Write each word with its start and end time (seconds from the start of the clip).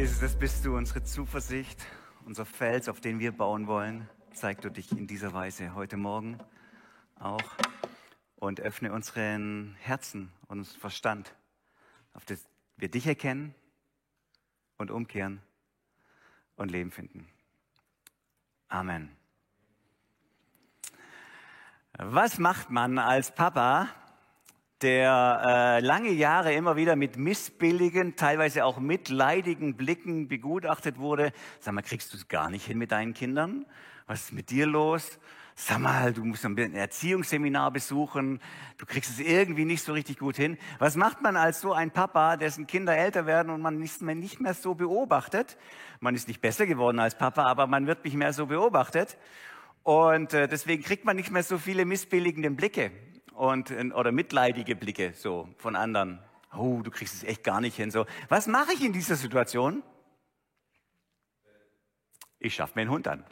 Jesus, 0.00 0.20
das 0.20 0.34
bist 0.34 0.64
du, 0.64 0.78
unsere 0.78 1.04
Zuversicht, 1.04 1.78
unser 2.24 2.46
Fels, 2.46 2.88
auf 2.88 3.02
den 3.02 3.18
wir 3.18 3.32
bauen 3.32 3.66
wollen. 3.66 4.08
Zeig 4.32 4.62
du 4.62 4.70
dich 4.70 4.90
in 4.92 5.06
dieser 5.06 5.34
Weise 5.34 5.74
heute 5.74 5.98
Morgen 5.98 6.38
auch 7.16 7.44
und 8.36 8.60
öffne 8.60 8.94
unseren 8.94 9.76
Herzen 9.78 10.32
und 10.48 10.60
unseren 10.60 10.80
Verstand, 10.80 11.36
auf 12.14 12.24
das 12.24 12.48
wir 12.78 12.90
dich 12.90 13.06
erkennen 13.06 13.54
und 14.78 14.90
umkehren 14.90 15.42
und 16.56 16.70
Leben 16.70 16.92
finden. 16.92 17.28
Amen. 18.68 19.14
Was 21.98 22.38
macht 22.38 22.70
man 22.70 22.98
als 22.98 23.34
Papa, 23.34 23.90
der 24.82 25.42
äh, 25.80 25.84
lange 25.84 26.10
Jahre 26.10 26.54
immer 26.54 26.76
wieder 26.76 26.96
mit 26.96 27.16
missbilligen, 27.16 28.16
teilweise 28.16 28.64
auch 28.64 28.78
mitleidigen 28.78 29.76
Blicken 29.76 30.28
begutachtet 30.28 30.98
wurde. 30.98 31.32
Sag 31.58 31.74
mal, 31.74 31.82
kriegst 31.82 32.12
du 32.12 32.16
es 32.16 32.28
gar 32.28 32.50
nicht 32.50 32.66
hin 32.66 32.78
mit 32.78 32.92
deinen 32.92 33.12
Kindern? 33.12 33.66
Was 34.06 34.24
ist 34.24 34.32
mit 34.32 34.50
dir 34.50 34.66
los? 34.66 35.18
Sag 35.54 35.78
mal, 35.78 36.14
du 36.14 36.24
musst 36.24 36.46
ein 36.46 36.56
Erziehungsseminar 36.74 37.70
besuchen, 37.70 38.40
du 38.78 38.86
kriegst 38.86 39.10
es 39.10 39.20
irgendwie 39.20 39.66
nicht 39.66 39.84
so 39.84 39.92
richtig 39.92 40.18
gut 40.18 40.36
hin. 40.36 40.56
Was 40.78 40.96
macht 40.96 41.20
man 41.20 41.36
als 41.36 41.60
so 41.60 41.74
ein 41.74 41.90
Papa, 41.90 42.38
dessen 42.38 42.66
Kinder 42.66 42.96
älter 42.96 43.26
werden 43.26 43.50
und 43.52 43.60
man 43.60 43.78
nicht 43.78 44.00
mehr, 44.00 44.14
nicht 44.14 44.40
mehr 44.40 44.54
so 44.54 44.74
beobachtet? 44.74 45.58
Man 46.00 46.14
ist 46.14 46.28
nicht 46.28 46.40
besser 46.40 46.64
geworden 46.64 46.98
als 46.98 47.18
Papa, 47.18 47.44
aber 47.44 47.66
man 47.66 47.86
wird 47.86 48.04
nicht 48.04 48.16
mehr 48.16 48.32
so 48.32 48.46
beobachtet. 48.46 49.18
Und 49.82 50.32
äh, 50.32 50.48
deswegen 50.48 50.82
kriegt 50.82 51.04
man 51.04 51.16
nicht 51.16 51.30
mehr 51.30 51.42
so 51.42 51.58
viele 51.58 51.84
missbilligende 51.84 52.50
Blicke 52.50 52.90
und, 53.40 53.72
oder 53.94 54.12
mitleidige 54.12 54.76
Blicke 54.76 55.14
so 55.14 55.48
von 55.56 55.74
anderen. 55.74 56.18
Oh, 56.54 56.80
du 56.82 56.90
kriegst 56.90 57.14
es 57.14 57.24
echt 57.24 57.42
gar 57.42 57.62
nicht 57.62 57.74
hin. 57.74 57.90
So, 57.90 58.04
was 58.28 58.46
mache 58.46 58.74
ich 58.74 58.84
in 58.84 58.92
dieser 58.92 59.16
Situation? 59.16 59.82
Ich 62.38 62.54
schaffe 62.54 62.72
mir 62.74 62.82
einen 62.82 62.90
Hund 62.90 63.08
an. 63.08 63.24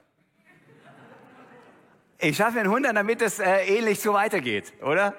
Ich 2.19 2.37
schaffe 2.37 2.55
mir 2.55 2.61
einen 2.61 2.71
Hund 2.71 2.87
an, 2.87 2.95
damit 2.95 3.21
es 3.21 3.39
äh, 3.39 3.67
ähnlich 3.67 4.01
so 4.01 4.15
weitergeht, 4.15 4.73
oder? 4.83 5.15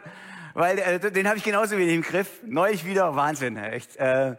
Weil 0.56 0.80
äh, 0.80 1.12
den 1.12 1.28
habe 1.28 1.38
ich 1.38 1.44
genauso 1.44 1.78
wenig 1.78 1.94
im 1.94 2.02
Griff. 2.02 2.42
Neulich 2.44 2.84
wieder 2.84 3.16
Wahnsinn, 3.16 3.58
echt. 3.58 3.96
Äh, 3.98 4.38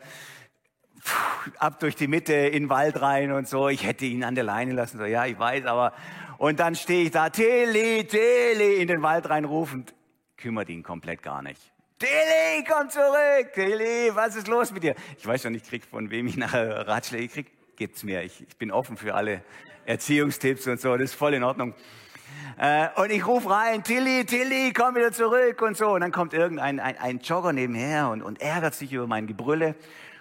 pff, 1.01 1.51
ab 1.59 1.79
durch 1.79 1.95
die 1.95 2.09
Mitte 2.09 2.35
in 2.35 2.65
den 2.65 2.71
Wald 2.71 3.01
rein 3.01 3.31
und 3.31 3.47
so. 3.47 3.69
Ich 3.69 3.87
hätte 3.87 4.05
ihn 4.05 4.25
an 4.25 4.35
der 4.35 4.45
Leine 4.45 4.73
lassen. 4.73 4.99
So, 4.99 5.05
ja, 5.05 5.27
ich 5.27 5.39
weiß, 5.39 5.67
aber 5.67 5.93
und 6.39 6.59
dann 6.59 6.75
stehe 6.75 7.05
ich 7.05 7.13
da, 7.13 7.31
Tilly, 7.31 8.05
Tilly, 8.07 8.83
in 8.83 8.89
den 8.89 9.03
Wald 9.03 9.31
reinrufend 9.31 9.95
kümmert 10.41 10.69
ihn 10.69 10.83
komplett 10.83 11.23
gar 11.23 11.43
nicht. 11.43 11.61
Tilly, 11.99 12.65
komm 12.67 12.89
zurück! 12.89 13.53
Tilly, 13.53 14.11
was 14.15 14.35
ist 14.35 14.49
los 14.49 14.73
mit 14.73 14.83
dir? 14.83 14.95
Ich 15.19 15.27
weiß 15.27 15.43
schon, 15.43 15.55
ich 15.55 15.65
krieg 15.65 15.85
von 15.85 16.11
wem 16.11 16.27
ich 16.27 16.37
nachher 16.37 16.89
Ratschläge 16.89 17.29
krieg. 17.29 17.77
Gibt's 17.77 18.03
mir. 18.03 18.23
Ich, 18.23 18.41
ich 18.41 18.57
bin 18.57 18.71
offen 18.71 18.97
für 18.97 19.15
alle 19.15 19.43
Erziehungstipps 19.85 20.67
und 20.67 20.81
so. 20.81 20.97
Das 20.97 21.11
ist 21.11 21.15
voll 21.15 21.35
in 21.35 21.45
Ordnung. 21.45 21.75
Äh, 22.59 22.89
und 22.97 23.11
ich 23.11 23.27
rufe 23.27 23.51
rein, 23.51 23.83
Tilly, 23.83 24.25
Tilly, 24.25 24.73
komm 24.73 24.95
wieder 24.95 25.13
zurück 25.13 25.61
und 25.63 25.77
so. 25.77 25.89
Und 25.89 26.01
dann 26.01 26.13
kommt 26.13 26.33
irgendein 26.33 26.81
ein, 26.81 26.99
ein 26.99 27.19
Jogger 27.19 27.53
nebenher 27.53 28.09
und, 28.09 28.23
und 28.23 28.41
ärgert 28.41 28.75
sich 28.75 28.93
über 28.93 29.07
mein 29.07 29.27
Gebrülle 29.27 29.75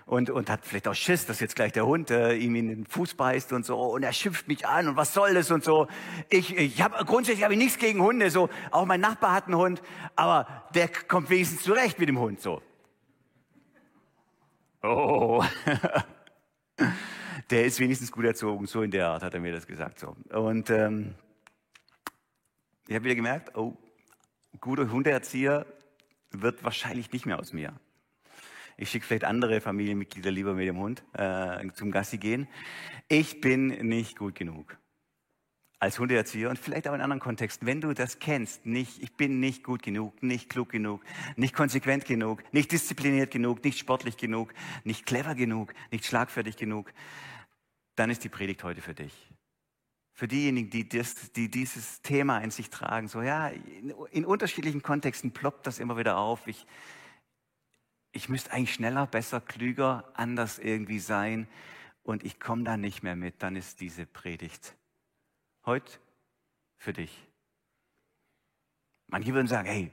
und, 0.10 0.32
und 0.32 0.50
hat 0.50 0.66
vielleicht 0.66 0.88
auch 0.88 0.96
Schiss, 0.96 1.28
dass 1.28 1.40
jetzt 1.40 1.56
gleich 1.56 1.72
der 1.72 1.86
Hund 1.86 2.10
äh, 2.10 2.34
ihm 2.34 2.56
in 2.56 2.68
den 2.68 2.86
Fuß 2.88 3.14
beißt 3.14 3.54
und 3.54 3.64
so 3.64 3.80
und 3.80 4.02
er 4.02 4.12
schimpft 4.12 4.48
mich 4.48 4.66
an 4.66 4.88
und 4.88 4.96
was 4.96 5.14
soll 5.14 5.36
das 5.36 5.52
und 5.52 5.64
so. 5.64 5.88
Ich, 6.32 6.58
ich 6.58 6.82
habe 6.82 7.06
grundsätzlich 7.06 7.44
habe 7.44 7.54
ich 7.54 7.60
nichts 7.60 7.78
gegen 7.78 8.02
Hunde, 8.02 8.32
so 8.32 8.50
auch 8.72 8.86
mein 8.86 9.02
Nachbar 9.02 9.34
hat 9.34 9.46
einen 9.46 9.58
Hund, 9.58 9.84
aber 10.16 10.48
der 10.74 10.88
kommt 10.88 11.30
wenigstens 11.30 11.62
zurecht 11.62 12.00
mit 12.00 12.10
dem 12.10 12.18
Hund 12.18 12.42
so. 12.42 12.64
Oh, 14.82 15.44
der 17.52 17.66
ist 17.66 17.80
wenigstens 17.80 18.12
gut 18.12 18.26
erzogen, 18.26 18.66
so 18.66 18.82
in 18.82 18.90
der 18.90 19.10
Art 19.10 19.22
hat 19.22 19.36
er 19.36 19.40
mir 19.40 19.52
das 19.52 19.68
gesagt 19.68 20.00
so. 20.00 20.16
Und 20.32 20.72
ähm, 20.72 21.14
ich 22.88 22.96
habe 22.96 23.06
wieder 23.06 23.16
gemerkt, 23.16 23.56
oh, 23.56 23.78
guter 24.60 24.90
Hundeerzieher 24.90 25.68
wird 26.32 26.64
wahrscheinlich 26.64 27.12
nicht 27.12 27.28
mehr 27.28 27.38
aus 27.38 27.54
mir. 27.54 27.80
Ich 28.82 28.92
schicke 28.92 29.06
vielleicht 29.06 29.26
andere 29.26 29.60
Familienmitglieder 29.60 30.32
lieber 30.32 30.54
mit 30.54 30.66
dem 30.66 30.78
Hund 30.78 31.04
äh, 31.12 31.68
zum 31.74 31.92
Gassi 31.92 32.18
gehen. 32.18 32.48
Ich 33.10 33.42
bin 33.42 33.68
nicht 33.68 34.18
gut 34.18 34.36
genug 34.36 34.78
als 35.80 36.00
Hundeerzieher 36.00 36.50
und 36.50 36.58
vielleicht 36.58 36.88
auch 36.88 36.94
in 36.94 37.02
anderen 37.02 37.20
Kontexten. 37.20 37.68
Wenn 37.68 37.82
du 37.82 37.94
das 37.94 38.20
kennst, 38.20 38.66
nicht, 38.66 39.04
ich 39.04 39.14
bin 39.18 39.42
nicht 39.42 39.66
gut 39.66 39.84
genug, 39.84 40.24
nicht 40.24 40.50
klug 40.50 40.70
genug, 40.70 41.04
nicht 41.36 41.54
konsequent 41.54 42.06
genug, 42.06 42.42
nicht 42.54 42.72
diszipliniert 42.72 43.32
genug, 43.32 43.64
nicht 43.66 43.80
sportlich 43.80 44.16
genug, 44.16 44.54
nicht 44.86 45.06
clever 45.06 45.36
genug, 45.36 45.74
nicht 45.92 46.06
schlagfertig 46.06 46.56
genug, 46.56 46.94
dann 47.96 48.10
ist 48.10 48.24
die 48.24 48.30
Predigt 48.30 48.64
heute 48.64 48.82
für 48.82 48.94
dich. 48.94 49.14
Für 50.14 50.30
diejenigen, 50.30 50.70
die, 50.70 50.88
das, 50.88 51.34
die 51.34 51.52
dieses 51.52 52.02
Thema 52.02 52.40
in 52.40 52.52
sich 52.52 52.70
tragen, 52.70 53.10
so 53.10 53.22
ja, 53.22 53.50
in, 53.50 53.94
in 54.12 54.26
unterschiedlichen 54.26 54.82
Kontexten 54.82 55.32
ploppt 55.32 55.68
das 55.68 55.80
immer 55.80 55.98
wieder 55.98 56.18
auf. 56.18 56.48
Ich, 56.48 56.66
ich 58.12 58.30
müsste 58.30 58.52
eigentlich 58.52 58.74
schneller, 58.74 59.06
besser, 59.08 59.42
klüger, 59.42 60.12
anders 60.14 60.60
irgendwie 60.60 61.00
sein 61.00 61.48
und 62.04 62.24
ich 62.24 62.40
komme 62.40 62.64
da 62.64 62.78
nicht 62.78 63.04
mehr 63.04 63.16
mit, 63.16 63.44
dann 63.44 63.56
ist 63.56 63.82
diese 63.82 64.06
Predigt 64.06 64.76
heute 65.66 66.00
für 66.78 66.94
dich. 66.94 67.28
Manche 69.08 69.34
würden 69.34 69.48
sagen, 69.48 69.68
hey, 69.68 69.92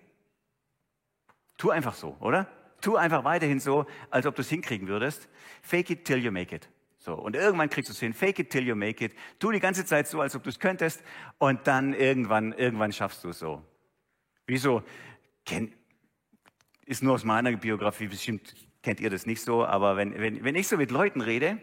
tu 1.56 1.71
einfach 1.71 1.94
so, 1.94 2.16
oder? 2.21 2.50
Tu 2.81 2.97
einfach 2.97 3.25
weiterhin 3.25 3.60
so, 3.60 3.87
als 4.10 4.27
ob 4.27 4.34
du 4.34 4.43
es 4.43 4.48
hinkriegen 4.48 4.88
würdest. 4.88 5.28
Fake 5.62 5.91
it 5.91 6.04
till 6.04 6.19
you 6.19 6.31
make 6.31 6.54
it. 6.54 6.69
So, 6.98 7.15
und 7.15 7.37
irgendwann 7.37 7.71
kriegst 7.71 7.88
du 7.88 7.93
es 7.93 8.00
hin. 8.00 8.12
Fake 8.12 8.38
it 8.38 8.50
till 8.50 8.66
you 8.66 8.75
make 8.75 9.04
it. 9.04 9.15
Tu 9.38 9.50
die 9.53 9.60
ganze 9.60 9.84
Zeit 9.84 10.09
so, 10.09 10.21
als 10.21 10.34
ob 10.34 10.43
du 10.43 10.50
es 10.50 10.59
könntest. 10.59 11.03
Und 11.38 11.66
dann 11.66 11.94
irgendwann, 11.94 12.53
irgendwann 12.53 12.93
schaffst 12.93 13.25
du 13.25 13.31
es 13.31 13.38
so. 13.38 13.62
Wieso? 14.47 14.83
Kenn, 15.44 15.72
ist 16.86 17.02
nur 17.02 17.14
aus 17.14 17.24
meiner 17.24 17.52
Biografie, 17.56 18.06
bestimmt 18.06 18.54
kennt 18.82 19.00
ihr 19.00 19.10
das 19.10 19.26
nicht 19.26 19.42
so, 19.42 19.64
aber 19.64 19.97
wenn, 19.97 20.19
wenn, 20.19 20.44
wenn 20.44 20.54
ich 20.54 20.69
so 20.69 20.76
mit 20.76 20.92
Leuten 20.92 21.20
rede, 21.20 21.58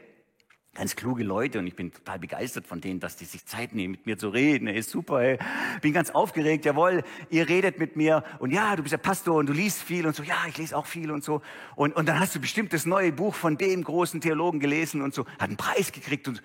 ganz 0.75 0.95
kluge 0.95 1.23
Leute 1.23 1.59
und 1.59 1.67
ich 1.67 1.75
bin 1.75 1.91
total 1.94 2.19
begeistert 2.19 2.67
von 2.67 2.81
denen, 2.81 3.00
dass 3.00 3.16
die 3.16 3.25
sich 3.25 3.45
Zeit 3.45 3.73
nehmen, 3.73 3.91
mit 3.91 4.06
mir 4.06 4.17
zu 4.17 4.29
reden. 4.29 4.67
Ey, 4.67 4.81
super, 4.81 5.22
ey. 5.22 5.38
bin 5.81 5.94
ganz 5.94 6.09
aufgeregt. 6.09 6.66
Jawohl, 6.66 7.03
ihr 7.29 7.47
redet 7.47 7.79
mit 7.79 7.95
mir 7.95 8.23
und 8.39 8.51
ja, 8.51 8.75
du 8.75 8.81
bist 8.81 8.91
ja 8.91 8.97
Pastor 8.97 9.35
und 9.35 9.47
du 9.47 9.53
liest 9.53 9.81
viel 9.81 10.06
und 10.07 10.16
so. 10.16 10.23
Ja, 10.23 10.44
ich 10.47 10.57
lese 10.57 10.75
auch 10.75 10.88
viel 10.88 11.11
und 11.11 11.23
so. 11.23 11.41
Und, 11.75 11.95
und 11.95 12.07
dann 12.07 12.19
hast 12.19 12.35
du 12.35 12.41
bestimmt 12.41 12.73
das 12.73 12.85
neue 12.85 13.11
Buch 13.11 13.35
von 13.35 13.57
dem 13.57 13.84
großen 13.84 14.19
Theologen 14.19 14.59
gelesen 14.59 15.01
und 15.01 15.13
so. 15.13 15.28
Hat 15.28 15.44
einen 15.44 15.57
Preis 15.57 15.91
gekriegt 15.91 16.28
und 16.28 16.41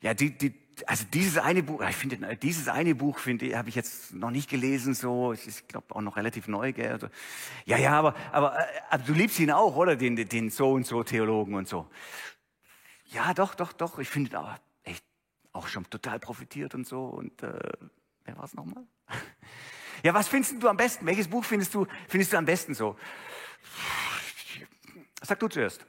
ja, 0.00 0.14
die, 0.14 0.36
die, 0.36 0.54
also 0.84 1.04
dieses 1.12 1.38
eine 1.38 1.62
Buch, 1.62 1.82
ich 1.88 1.96
finde, 1.96 2.36
dieses 2.36 2.68
eine 2.68 2.94
Buch 2.94 3.18
finde, 3.18 3.56
habe 3.56 3.68
ich 3.68 3.74
jetzt 3.74 4.12
noch 4.12 4.30
nicht 4.30 4.50
gelesen, 4.50 4.94
so, 4.94 5.32
es 5.32 5.46
ist, 5.46 5.68
glaube 5.68 5.94
auch 5.94 6.02
noch 6.02 6.16
relativ 6.16 6.48
neu, 6.48 6.72
gell? 6.72 6.92
Also, 6.92 7.08
ja, 7.64 7.78
ja, 7.78 7.92
aber, 7.92 8.14
aber, 8.32 8.58
äh, 8.58 8.64
aber 8.90 9.02
du 9.02 9.14
liebst 9.14 9.38
ihn 9.40 9.50
auch, 9.50 9.74
oder? 9.76 9.96
Den, 9.96 10.16
den 10.16 10.50
so 10.50 10.72
und 10.72 10.86
so 10.86 11.02
Theologen 11.02 11.54
und 11.54 11.66
so. 11.66 11.88
Ja, 13.06 13.32
doch, 13.32 13.54
doch, 13.54 13.72
doch. 13.72 13.98
Ich 13.98 14.08
finde 14.08 14.38
auch 14.38 14.54
echt 14.84 15.04
auch 15.52 15.68
schon 15.68 15.88
total 15.88 16.18
profitiert 16.18 16.74
und 16.74 16.86
so. 16.86 17.06
Und 17.06 17.42
äh, 17.42 17.58
wer 18.24 18.36
war 18.36 18.44
es 18.44 18.54
nochmal? 18.54 18.84
Ja, 20.02 20.12
was 20.12 20.28
findest 20.28 20.62
du 20.62 20.68
am 20.68 20.76
besten? 20.76 21.06
Welches 21.06 21.26
Buch 21.26 21.42
findest 21.42 21.74
du, 21.74 21.86
findest 22.06 22.32
du 22.32 22.36
am 22.36 22.44
besten 22.44 22.74
so? 22.74 22.96
Sag 25.22 25.40
du 25.40 25.48
zuerst. 25.48 25.84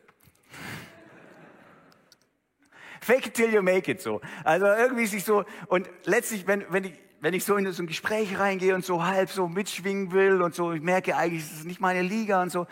Fake 3.08 3.28
it 3.28 3.36
till 3.36 3.54
you 3.54 3.62
make 3.62 3.90
it 3.90 4.02
so. 4.02 4.20
Also 4.44 4.66
irgendwie 4.66 5.06
sich 5.06 5.24
so, 5.24 5.46
und 5.68 5.90
letztlich, 6.04 6.46
wenn, 6.46 6.66
wenn 6.74 6.84
ich, 6.84 6.94
wenn 7.22 7.34
ich 7.34 7.46
so 7.46 7.56
in 7.56 7.72
so 7.72 7.82
ein 7.82 7.88
Gespräch 7.88 8.38
reingehe 8.38 8.76
und 8.76 8.84
so 8.84 9.06
halb 9.06 9.30
so 9.30 9.48
mitschwingen 9.48 10.12
will 10.12 10.42
und 10.42 10.54
so, 10.54 10.74
ich 10.74 10.82
merke 10.82 11.16
eigentlich, 11.16 11.44
es 11.44 11.54
ist 11.54 11.66
nicht 11.66 11.80
meine 11.80 12.02
Liga 12.02 12.42
und 12.42 12.50
so, 12.50 12.68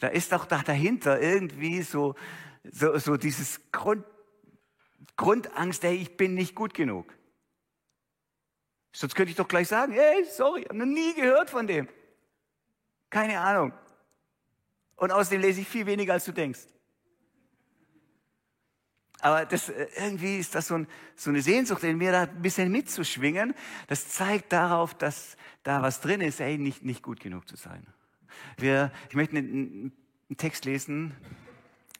da 0.00 0.08
ist 0.08 0.32
doch 0.32 0.44
da 0.44 0.60
dahinter 0.60 1.22
irgendwie 1.22 1.82
so, 1.82 2.16
so, 2.64 2.98
so 2.98 3.16
dieses 3.16 3.60
Grund, 3.70 4.04
Grundangst, 5.16 5.84
ey, 5.84 5.94
ich 5.94 6.16
bin 6.16 6.34
nicht 6.34 6.56
gut 6.56 6.74
genug. 6.74 7.14
Sonst 8.90 9.14
könnte 9.14 9.30
ich 9.30 9.36
doch 9.36 9.46
gleich 9.46 9.68
sagen, 9.68 9.92
hey, 9.92 10.24
sorry, 10.24 10.62
ich 10.62 10.68
habe 10.68 10.78
noch 10.78 10.86
nie 10.86 11.14
gehört 11.14 11.48
von 11.48 11.68
dem. 11.68 11.86
Keine 13.08 13.38
Ahnung. 13.38 13.72
Und 14.96 15.12
außerdem 15.12 15.42
lese 15.42 15.60
ich 15.60 15.68
viel 15.68 15.86
weniger, 15.86 16.14
als 16.14 16.24
du 16.24 16.32
denkst. 16.32 16.66
Aber 19.20 19.46
das, 19.46 19.68
äh, 19.68 19.86
irgendwie 19.96 20.38
ist 20.38 20.54
das 20.54 20.68
so, 20.68 20.74
ein, 20.74 20.86
so, 21.14 21.30
eine 21.30 21.42
Sehnsucht 21.42 21.82
in 21.82 21.96
mir, 21.98 22.12
da 22.12 22.22
ein 22.22 22.42
bisschen 22.42 22.70
mitzuschwingen. 22.70 23.54
Das 23.88 24.08
zeigt 24.08 24.52
darauf, 24.52 24.94
dass 24.94 25.36
da 25.62 25.82
was 25.82 26.00
drin 26.00 26.20
ist, 26.20 26.40
ey, 26.40 26.58
nicht, 26.58 26.84
nicht 26.84 27.02
gut 27.02 27.20
genug 27.20 27.48
zu 27.48 27.56
sein. 27.56 27.86
Wir, 28.56 28.92
ich 29.08 29.14
möchte 29.14 29.36
einen, 29.36 29.92
einen 30.28 30.36
Text 30.36 30.64
lesen, 30.64 31.14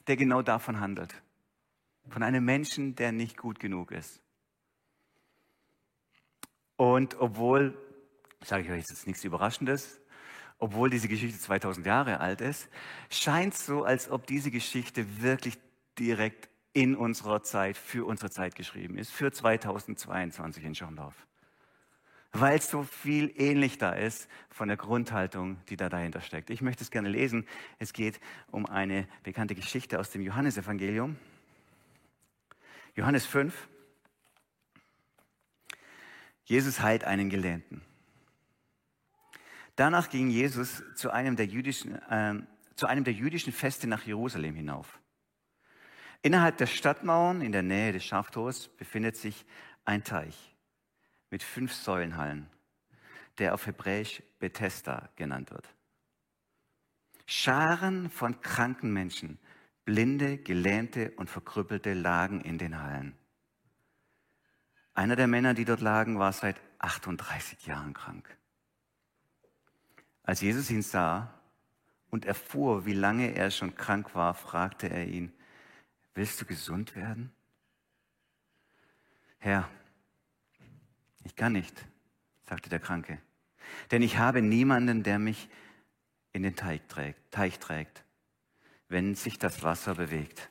der 0.07 0.17
genau 0.17 0.41
davon 0.41 0.79
handelt. 0.79 1.13
Von 2.09 2.23
einem 2.23 2.45
Menschen, 2.45 2.95
der 2.95 3.11
nicht 3.11 3.37
gut 3.37 3.59
genug 3.59 3.91
ist. 3.91 4.21
Und 6.77 7.19
obwohl, 7.19 7.77
sage 8.43 8.63
ich 8.63 8.69
euch 8.69 8.77
jetzt 8.77 9.07
nichts 9.07 9.23
Überraschendes, 9.23 9.99
obwohl 10.59 10.89
diese 10.89 11.07
Geschichte 11.07 11.37
2000 11.37 11.85
Jahre 11.85 12.19
alt 12.19 12.41
ist, 12.41 12.69
scheint 13.09 13.55
so, 13.55 13.83
als 13.83 14.09
ob 14.09 14.25
diese 14.27 14.51
Geschichte 14.51 15.21
wirklich 15.21 15.57
direkt 15.99 16.49
in 16.73 16.95
unserer 16.95 17.41
Zeit, 17.43 17.77
für 17.77 18.05
unsere 18.05 18.29
Zeit 18.29 18.55
geschrieben 18.55 18.97
ist, 18.97 19.11
für 19.11 19.31
2022 19.31 20.63
in 20.63 20.75
Schorndorf. 20.75 21.15
Weil 22.33 22.61
so 22.61 22.83
viel 22.83 23.33
ähnlich 23.35 23.77
da 23.77 23.93
ist 23.93 24.27
von 24.49 24.67
der 24.67 24.77
Grundhaltung, 24.77 25.57
die 25.69 25.77
da 25.77 25.89
dahinter 25.89 26.21
steckt. 26.21 26.49
Ich 26.49 26.61
möchte 26.61 26.83
es 26.83 26.91
gerne 26.91 27.09
lesen. 27.09 27.47
Es 27.79 27.93
geht 27.93 28.19
um 28.51 28.65
eine 28.65 29.07
bekannte 29.23 29.55
Geschichte 29.55 29.99
aus 29.99 30.11
dem 30.11 30.21
Johannesevangelium. 30.21 31.15
Johannes 32.95 33.25
5. 33.25 33.67
Jesus 36.45 36.81
heilt 36.81 37.03
einen 37.03 37.29
Gelähmten. 37.29 37.81
Danach 39.75 40.09
ging 40.09 40.29
Jesus 40.29 40.83
zu 40.95 41.11
einem 41.11 41.35
der 41.35 41.45
jüdischen, 41.45 41.95
äh, 42.09 42.41
zu 42.75 42.87
einem 42.87 43.03
der 43.03 43.13
jüdischen 43.13 43.53
Feste 43.53 43.87
nach 43.87 44.05
Jerusalem 44.05 44.55
hinauf. 44.55 44.99
Innerhalb 46.21 46.57
der 46.57 46.67
Stadtmauern 46.67 47.41
in 47.41 47.51
der 47.51 47.63
Nähe 47.63 47.93
des 47.93 48.03
Schaftors 48.03 48.67
befindet 48.67 49.15
sich 49.15 49.45
ein 49.85 50.03
Teich 50.03 50.55
mit 51.29 51.43
fünf 51.43 51.73
Säulenhallen, 51.73 52.49
der 53.37 53.53
auf 53.53 53.67
Hebräisch 53.67 54.23
Bethesda 54.39 55.09
genannt 55.15 55.51
wird. 55.51 55.73
Scharen 57.25 58.09
von 58.09 58.41
kranken 58.41 58.91
Menschen, 58.93 59.37
Blinde, 59.85 60.37
Gelähmte 60.37 61.11
und 61.17 61.29
Verkrüppelte 61.29 61.93
lagen 61.93 62.41
in 62.41 62.57
den 62.57 62.81
Hallen. 62.81 63.17
Einer 64.93 65.15
der 65.15 65.27
Männer, 65.27 65.53
die 65.53 65.65
dort 65.65 65.81
lagen, 65.81 66.19
war 66.19 66.33
seit 66.33 66.59
38 66.79 67.67
Jahren 67.67 67.93
krank. 67.93 68.37
Als 70.23 70.41
Jesus 70.41 70.71
ihn 70.71 70.81
sah 70.81 71.33
und 72.09 72.25
erfuhr, 72.25 72.85
wie 72.85 72.93
lange 72.93 73.35
er 73.35 73.51
schon 73.51 73.75
krank 73.75 74.15
war, 74.15 74.33
fragte 74.33 74.89
er 74.89 75.05
ihn, 75.05 75.31
willst 76.17 76.41
du 76.41 76.45
gesund 76.45 76.95
werden? 76.95 77.31
Herr, 79.37 79.69
ich 81.23 81.35
kann 81.35 81.53
nicht, 81.53 81.85
sagte 82.49 82.69
der 82.69 82.79
Kranke, 82.79 83.21
denn 83.91 84.01
ich 84.01 84.17
habe 84.17 84.41
niemanden, 84.41 85.03
der 85.03 85.19
mich 85.19 85.47
in 86.33 86.41
den 86.41 86.55
Teich 86.55 86.81
trägt, 86.87 87.31
Teich 87.31 87.59
trägt, 87.59 88.03
wenn 88.89 89.13
sich 89.13 89.37
das 89.37 89.61
Wasser 89.61 89.93
bewegt. 89.93 90.49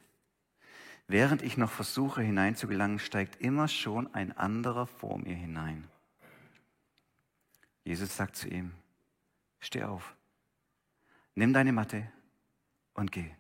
Während 1.08 1.42
ich 1.42 1.56
noch 1.56 1.70
versuche 1.70 2.22
hineinzugelangen, 2.22 3.00
steigt 3.00 3.40
immer 3.40 3.66
schon 3.66 4.12
ein 4.14 4.36
anderer 4.36 4.86
vor 4.86 5.18
mir 5.18 5.34
hinein. 5.34 5.88
Jesus 7.84 8.16
sagt 8.16 8.36
zu 8.36 8.48
ihm, 8.48 8.72
Steh 9.58 9.82
auf, 9.82 10.14
nimm 11.34 11.52
deine 11.52 11.72
Matte 11.72 12.08
und 12.94 13.10
geh. 13.10 13.34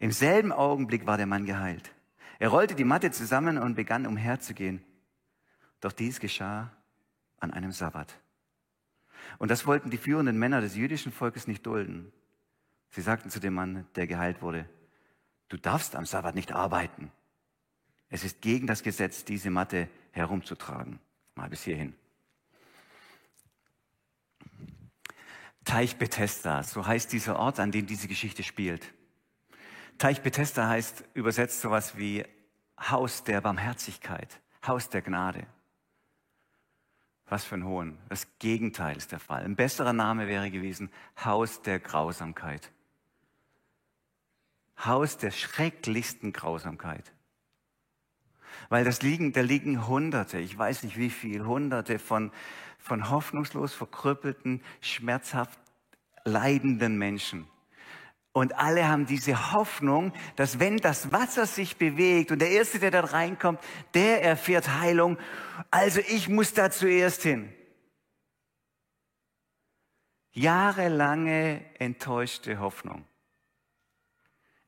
Im 0.00 0.12
selben 0.12 0.50
Augenblick 0.50 1.06
war 1.06 1.18
der 1.18 1.26
Mann 1.26 1.44
geheilt. 1.44 1.92
Er 2.38 2.48
rollte 2.48 2.74
die 2.74 2.84
Matte 2.84 3.10
zusammen 3.10 3.58
und 3.58 3.74
begann 3.74 4.06
umherzugehen. 4.06 4.82
Doch 5.80 5.92
dies 5.92 6.20
geschah 6.20 6.72
an 7.38 7.52
einem 7.52 7.70
Sabbat. 7.70 8.18
Und 9.38 9.50
das 9.50 9.66
wollten 9.66 9.90
die 9.90 9.98
führenden 9.98 10.38
Männer 10.38 10.62
des 10.62 10.74
jüdischen 10.74 11.12
Volkes 11.12 11.46
nicht 11.46 11.66
dulden. 11.66 12.12
Sie 12.90 13.02
sagten 13.02 13.28
zu 13.28 13.40
dem 13.40 13.52
Mann, 13.52 13.86
der 13.94 14.06
geheilt 14.06 14.40
wurde, 14.40 14.66
du 15.50 15.58
darfst 15.58 15.94
am 15.94 16.06
Sabbat 16.06 16.34
nicht 16.34 16.52
arbeiten. 16.52 17.12
Es 18.08 18.24
ist 18.24 18.40
gegen 18.40 18.66
das 18.66 18.82
Gesetz, 18.82 19.26
diese 19.26 19.50
Matte 19.50 19.88
herumzutragen. 20.12 20.98
Mal 21.34 21.50
bis 21.50 21.62
hierhin. 21.62 21.94
Teich 25.64 25.98
Bethesda, 25.98 26.62
so 26.62 26.86
heißt 26.86 27.12
dieser 27.12 27.38
Ort, 27.38 27.60
an 27.60 27.70
dem 27.70 27.86
diese 27.86 28.08
Geschichte 28.08 28.42
spielt. 28.42 28.94
Teich 30.00 30.22
Bethesda 30.22 30.66
heißt 30.66 31.04
übersetzt 31.12 31.60
sowas 31.60 31.98
wie 31.98 32.24
Haus 32.80 33.22
der 33.22 33.42
Barmherzigkeit, 33.42 34.40
Haus 34.66 34.88
der 34.88 35.02
Gnade. 35.02 35.46
Was 37.26 37.44
für 37.44 37.56
ein 37.56 37.66
Hohn. 37.66 37.98
Das 38.08 38.26
Gegenteil 38.38 38.96
ist 38.96 39.12
der 39.12 39.20
Fall. 39.20 39.44
Ein 39.44 39.56
besserer 39.56 39.92
Name 39.92 40.26
wäre 40.26 40.50
gewesen 40.50 40.90
Haus 41.22 41.60
der 41.60 41.80
Grausamkeit. 41.80 42.72
Haus 44.82 45.18
der 45.18 45.32
schrecklichsten 45.32 46.32
Grausamkeit. 46.32 47.12
Weil 48.70 48.86
das 48.86 49.02
liegen, 49.02 49.34
da 49.34 49.42
liegen 49.42 49.86
Hunderte, 49.86 50.38
ich 50.38 50.56
weiß 50.56 50.82
nicht 50.84 50.96
wie 50.96 51.10
viel, 51.10 51.44
Hunderte 51.44 51.98
von, 51.98 52.32
von 52.78 53.10
hoffnungslos 53.10 53.74
verkrüppelten, 53.74 54.62
schmerzhaft 54.80 55.60
leidenden 56.24 56.96
Menschen. 56.96 57.46
Und 58.32 58.56
alle 58.56 58.86
haben 58.86 59.06
diese 59.06 59.52
Hoffnung, 59.52 60.12
dass 60.36 60.60
wenn 60.60 60.76
das 60.76 61.10
Wasser 61.10 61.46
sich 61.46 61.76
bewegt 61.76 62.30
und 62.30 62.40
der 62.40 62.50
Erste, 62.50 62.78
der 62.78 62.92
da 62.92 63.00
reinkommt, 63.00 63.60
der 63.94 64.22
erfährt 64.22 64.78
Heilung. 64.80 65.18
Also 65.70 66.00
ich 66.00 66.28
muss 66.28 66.54
da 66.54 66.70
zuerst 66.70 67.22
hin. 67.22 67.52
Jahrelange 70.32 71.60
enttäuschte 71.80 72.60
Hoffnung. 72.60 73.04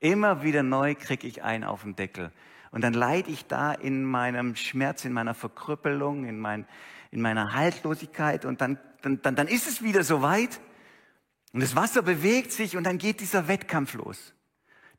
Immer 0.01 0.43
wieder 0.43 0.65
neu 0.65 0.97
kriege 0.97 1.29
ich 1.29 1.45
einen 1.45 1.63
auf 1.63 1.83
den 1.83 1.95
Deckel. 1.95 2.33
Und 2.73 2.83
dann 2.83 2.95
leide 2.95 3.31
ich 3.31 3.47
da 3.47 3.73
in 3.73 4.05
meinem 4.05 4.57
Schmerz, 4.57 5.05
in 5.05 5.13
meiner 5.13 5.35
Verkrüppelung, 5.35 6.25
in, 6.25 6.41
mein, 6.41 6.67
in 7.13 7.21
meiner 7.21 7.53
Haltlosigkeit 7.53 8.45
und 8.45 8.61
dann, 8.61 8.79
dann, 9.03 9.23
dann, 9.23 9.37
dann 9.37 9.47
ist 9.47 9.69
es 9.69 9.83
wieder 9.83 10.03
soweit. 10.03 10.59
Und 11.53 11.61
das 11.61 11.77
Wasser 11.77 12.03
bewegt 12.03 12.53
sich 12.53 12.77
und 12.77 12.85
dann 12.85 12.99
geht 12.99 13.21
dieser 13.21 13.49
Wettkampf 13.49 13.95
los. 13.95 14.35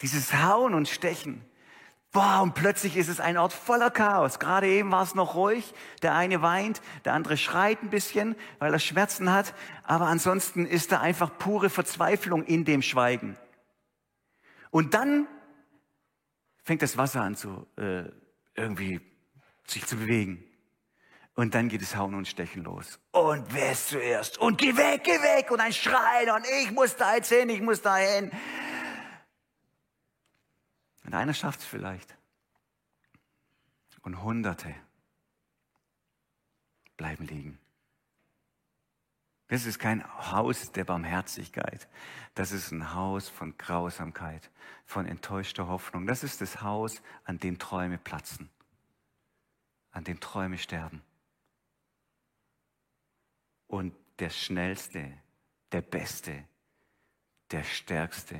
Dieses 0.01 0.33
Hauen 0.33 0.73
und 0.73 0.87
Stechen. 0.87 1.43
Boah, 2.11 2.41
und 2.43 2.53
plötzlich 2.53 2.95
ist 2.95 3.07
es 3.07 3.19
ein 3.19 3.37
Ort 3.37 3.53
voller 3.53 3.89
Chaos. 3.89 4.37
Gerade 4.37 4.67
eben 4.67 4.91
war 4.91 5.01
es 5.01 5.15
noch 5.15 5.33
ruhig. 5.33 5.73
Der 6.03 6.13
eine 6.13 6.43
weint, 6.43 6.79
der 7.05 7.13
andere 7.13 7.37
schreit 7.37 7.81
ein 7.81 7.89
bisschen, 7.89 8.35
weil 8.59 8.71
er 8.71 8.77
Schmerzen 8.77 9.31
hat. 9.31 9.55
Aber 9.81 10.05
ansonsten 10.05 10.67
ist 10.67 10.91
da 10.91 11.01
einfach 11.01 11.35
pure 11.39 11.71
Verzweiflung 11.71 12.43
in 12.43 12.65
dem 12.65 12.83
Schweigen. 12.83 13.35
Und 14.69 14.93
dann 14.93 15.27
fängt 16.63 16.83
das 16.83 16.97
Wasser 16.97 17.21
an 17.21 17.35
zu 17.35 17.65
äh, 17.77 18.03
irgendwie 18.53 19.01
sich 19.65 19.87
zu 19.87 19.95
bewegen. 19.95 20.43
Und 21.35 21.55
dann 21.55 21.67
geht 21.67 21.81
es 21.81 21.95
Hauen 21.95 22.13
und 22.13 22.27
Stechen 22.27 22.63
los. 22.63 22.99
Und 23.11 23.51
wer 23.53 23.71
ist 23.71 23.87
zuerst? 23.89 24.37
Und 24.37 24.59
geh 24.59 24.77
weg, 24.77 25.03
geh 25.03 25.19
weg! 25.21 25.49
Und 25.49 25.59
ein 25.59 25.73
Schreien 25.73 26.29
und 26.29 26.45
ich 26.61 26.71
muss 26.71 26.95
da 26.95 27.15
jetzt 27.15 27.29
hin, 27.29 27.49
ich 27.49 27.61
muss 27.61 27.81
da 27.81 27.97
hin. 27.97 28.31
Und 31.05 31.13
einer 31.13 31.33
schafft 31.33 31.61
es 31.61 31.65
vielleicht. 31.65 32.15
Und 34.03 34.21
Hunderte 34.21 34.75
bleiben 36.97 37.25
liegen. 37.25 37.57
Das 39.47 39.65
ist 39.65 39.79
kein 39.79 40.03
Haus 40.31 40.71
der 40.71 40.83
Barmherzigkeit. 40.83 41.87
Das 42.35 42.51
ist 42.51 42.71
ein 42.71 42.93
Haus 42.93 43.29
von 43.29 43.57
Grausamkeit, 43.57 44.49
von 44.85 45.05
enttäuschter 45.05 45.67
Hoffnung. 45.67 46.05
Das 46.07 46.23
ist 46.23 46.41
das 46.41 46.61
Haus, 46.61 47.01
an 47.23 47.39
dem 47.39 47.59
Träume 47.59 47.97
platzen, 47.97 48.49
an 49.91 50.03
dem 50.03 50.19
Träume 50.19 50.57
sterben. 50.57 51.01
Und 53.73 53.95
der 54.19 54.29
schnellste, 54.29 55.11
der 55.71 55.81
beste, 55.81 56.47
der 57.49 57.63
stärkste 57.63 58.39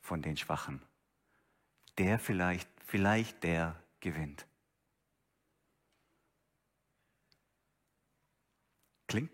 von 0.00 0.22
den 0.22 0.38
Schwachen, 0.38 0.80
der 1.98 2.18
vielleicht, 2.18 2.66
vielleicht 2.86 3.42
der 3.42 3.78
gewinnt. 4.00 4.46
Klingt 9.06 9.30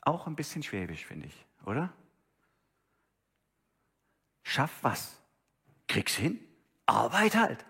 auch 0.00 0.26
ein 0.26 0.34
bisschen 0.34 0.64
schwäbisch, 0.64 1.06
finde 1.06 1.28
ich, 1.28 1.46
oder? 1.64 1.92
Schaff 4.42 4.82
was. 4.82 5.22
Krieg's 5.86 6.16
hin. 6.16 6.40
Arbeit 6.86 7.36
halt. 7.36 7.64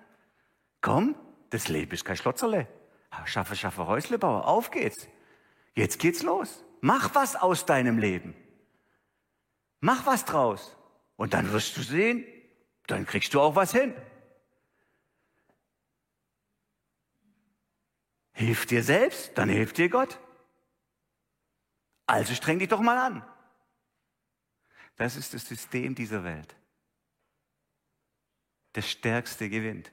Komm, 0.80 1.14
das 1.50 1.68
Leben 1.68 1.92
ist 1.92 2.06
kein 2.06 2.16
Schlotzerle. 2.16 2.68
Schaffe, 3.26 3.54
schaffe 3.54 3.86
Häuslebauer. 3.86 4.46
Auf 4.46 4.70
geht's. 4.70 5.08
Jetzt 5.74 5.98
geht's 5.98 6.22
los. 6.22 6.64
Mach 6.80 7.14
was 7.14 7.36
aus 7.36 7.66
deinem 7.66 7.98
Leben. 7.98 8.34
Mach 9.80 10.06
was 10.06 10.24
draus. 10.24 10.76
Und 11.16 11.34
dann 11.34 11.52
wirst 11.52 11.76
du 11.76 11.82
sehen, 11.82 12.24
dann 12.86 13.06
kriegst 13.06 13.34
du 13.34 13.40
auch 13.40 13.56
was 13.56 13.72
hin. 13.72 13.94
Hilf 18.32 18.66
dir 18.66 18.82
selbst, 18.82 19.36
dann 19.36 19.48
hilft 19.48 19.78
dir 19.78 19.88
Gott. 19.88 20.18
Also 22.06 22.34
streng 22.34 22.58
dich 22.58 22.68
doch 22.68 22.80
mal 22.80 22.98
an. 22.98 23.24
Das 24.96 25.16
ist 25.16 25.34
das 25.34 25.46
System 25.46 25.94
dieser 25.94 26.24
Welt. 26.24 26.54
Der 28.74 28.82
Stärkste 28.82 29.48
gewinnt. 29.48 29.92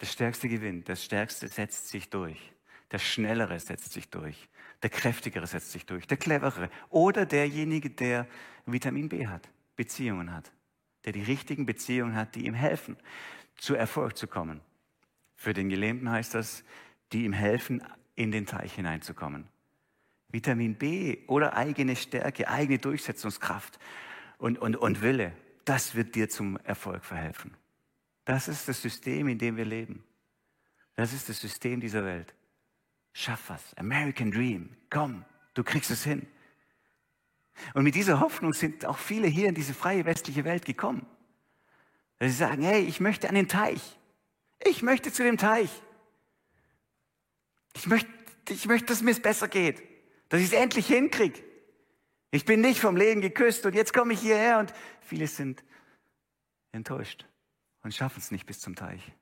Der 0.00 0.06
Stärkste 0.06 0.48
gewinnt. 0.48 0.88
Das 0.88 1.04
Stärkste 1.04 1.48
setzt 1.48 1.88
sich 1.88 2.10
durch. 2.10 2.53
Der 2.90 2.98
Schnellere 2.98 3.58
setzt 3.58 3.92
sich 3.92 4.08
durch. 4.08 4.48
Der 4.82 4.90
Kräftigere 4.90 5.46
setzt 5.46 5.72
sich 5.72 5.86
durch. 5.86 6.06
Der 6.06 6.16
Cleverere. 6.16 6.70
Oder 6.90 7.26
derjenige, 7.26 7.90
der 7.90 8.26
Vitamin 8.66 9.08
B 9.08 9.26
hat, 9.26 9.48
Beziehungen 9.76 10.32
hat. 10.32 10.52
Der 11.04 11.12
die 11.12 11.22
richtigen 11.22 11.66
Beziehungen 11.66 12.14
hat, 12.14 12.34
die 12.34 12.46
ihm 12.46 12.54
helfen, 12.54 12.96
zu 13.56 13.74
Erfolg 13.74 14.16
zu 14.16 14.26
kommen. 14.26 14.60
Für 15.36 15.52
den 15.52 15.68
Gelähmten 15.68 16.10
heißt 16.10 16.34
das, 16.34 16.64
die 17.12 17.24
ihm 17.24 17.32
helfen, 17.32 17.82
in 18.14 18.30
den 18.30 18.46
Teich 18.46 18.74
hineinzukommen. 18.74 19.48
Vitamin 20.30 20.74
B 20.74 21.18
oder 21.26 21.56
eigene 21.56 21.96
Stärke, 21.96 22.48
eigene 22.48 22.78
Durchsetzungskraft 22.78 23.78
und, 24.38 24.58
und, 24.58 24.76
und 24.76 25.02
Wille, 25.02 25.32
das 25.64 25.94
wird 25.94 26.14
dir 26.14 26.28
zum 26.28 26.56
Erfolg 26.58 27.04
verhelfen. 27.04 27.56
Das 28.24 28.48
ist 28.48 28.68
das 28.68 28.80
System, 28.82 29.28
in 29.28 29.38
dem 29.38 29.56
wir 29.56 29.64
leben. 29.64 30.02
Das 30.94 31.12
ist 31.12 31.28
das 31.28 31.40
System 31.40 31.80
dieser 31.80 32.04
Welt. 32.04 32.34
Schaff 33.14 33.48
was. 33.48 33.62
American 33.76 34.30
Dream. 34.30 34.76
Komm, 34.90 35.24
du 35.54 35.62
kriegst 35.64 35.90
es 35.90 36.04
hin. 36.04 36.26
Und 37.72 37.84
mit 37.84 37.94
dieser 37.94 38.20
Hoffnung 38.20 38.52
sind 38.52 38.84
auch 38.84 38.98
viele 38.98 39.28
hier 39.28 39.48
in 39.48 39.54
diese 39.54 39.72
freie 39.72 40.04
westliche 40.04 40.44
Welt 40.44 40.64
gekommen. 40.64 41.06
Sie 42.20 42.28
sagen, 42.30 42.62
hey, 42.62 42.82
ich 42.82 43.00
möchte 43.00 43.28
an 43.28 43.36
den 43.36 43.48
Teich. 43.48 43.98
Ich 44.66 44.82
möchte 44.82 45.12
zu 45.12 45.22
dem 45.22 45.38
Teich. 45.38 45.70
Ich 47.74 47.86
möchte, 47.86 48.10
ich 48.48 48.66
möchte, 48.66 48.86
dass 48.86 49.02
mir 49.02 49.12
es 49.12 49.20
besser 49.20 49.46
geht. 49.46 49.82
Dass 50.28 50.40
ich 50.40 50.46
es 50.46 50.52
endlich 50.52 50.88
hinkriege. 50.88 51.40
Ich 52.32 52.44
bin 52.44 52.60
nicht 52.60 52.80
vom 52.80 52.96
Leben 52.96 53.20
geküsst 53.20 53.64
und 53.64 53.74
jetzt 53.74 53.92
komme 53.92 54.14
ich 54.14 54.20
hierher 54.20 54.58
und 54.58 54.74
viele 55.00 55.28
sind 55.28 55.62
enttäuscht 56.72 57.26
und 57.82 57.94
schaffen 57.94 58.18
es 58.18 58.32
nicht 58.32 58.46
bis 58.46 58.58
zum 58.58 58.74
Teich. 58.74 59.12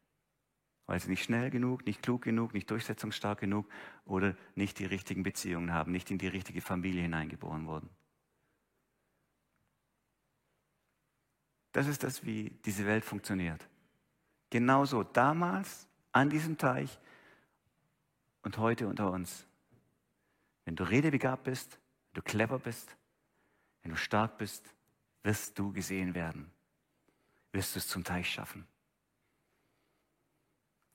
Weil 0.93 1.01
sie 1.01 1.09
nicht 1.09 1.25
schnell 1.25 1.49
genug, 1.49 1.87
nicht 1.87 2.03
klug 2.03 2.21
genug, 2.21 2.53
nicht 2.53 2.71
durchsetzungsstark 2.71 3.41
genug 3.41 3.67
oder 4.05 4.37
nicht 4.55 4.79
die 4.79 4.85
richtigen 4.85 5.23
Beziehungen 5.23 5.73
haben, 5.73 5.91
nicht 5.91 6.11
in 6.11 6.19
die 6.19 6.27
richtige 6.27 6.61
Familie 6.61 7.01
hineingeboren 7.01 7.67
wurden. 7.67 7.89
Das 11.73 11.87
ist 11.87 12.03
das, 12.03 12.27
wie 12.27 12.51
diese 12.67 12.85
Welt 12.85 13.07
funktioniert. 13.07 13.67
Genauso 14.51 15.03
damals 15.03 15.89
an 16.13 16.29
diesem 16.29 16.59
Teich 16.59 16.99
und 18.43 18.59
heute 18.59 18.87
unter 18.87 19.11
uns. 19.11 19.47
Wenn 20.67 20.77
du 20.77 20.85
redebegabt 20.85 21.45
bist, 21.45 21.79
wenn 22.11 22.17
du 22.17 22.23
clever 22.23 22.59
bist, 22.59 22.99
wenn 23.81 23.93
du 23.93 23.97
stark 23.97 24.37
bist, 24.37 24.75
wirst 25.23 25.59
du 25.59 25.73
gesehen 25.73 26.15
werden. 26.15 26.53
Wirst 27.51 27.77
du 27.77 27.79
es 27.79 27.89
zum 27.89 28.05
Teich 28.05 28.29
schaffen. 28.29 28.67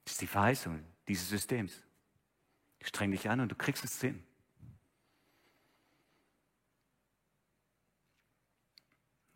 Das 0.08 0.14
ist 0.14 0.22
die 0.22 0.28
Verheißung 0.28 0.82
dieses 1.10 1.28
Systems. 1.28 1.84
Streng 2.82 3.12
dich 3.12 3.30
an 3.30 3.42
und 3.42 3.52
du 3.52 3.56
kriegst 3.56 3.84
es 3.84 4.00
hin. 4.00 4.26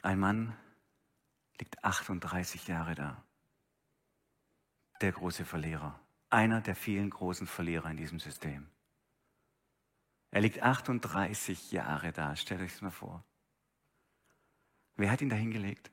Ein 0.02 0.18
Mann 0.18 0.58
liegt 1.60 1.84
38 1.84 2.70
Jahre 2.70 2.96
da. 2.96 3.22
Der 5.02 5.12
große 5.12 5.44
Verlierer. 5.44 6.00
Einer 6.30 6.62
der 6.62 6.78
vielen 6.78 7.10
großen 7.10 7.48
Verlierer 7.48 7.92
in 7.92 7.98
diesem 7.98 8.22
System. 8.22 8.70
Er 10.30 10.40
liegt 10.40 10.62
38 10.62 11.74
Jahre 11.74 12.14
da. 12.14 12.34
Stellt 12.38 12.62
euch 12.62 12.72
das 12.72 12.82
mal 12.82 12.92
vor. 12.92 13.26
Wer 14.96 15.12
hat 15.12 15.20
ihn 15.20 15.28
dahin 15.30 15.52
gelegt? 15.52 15.92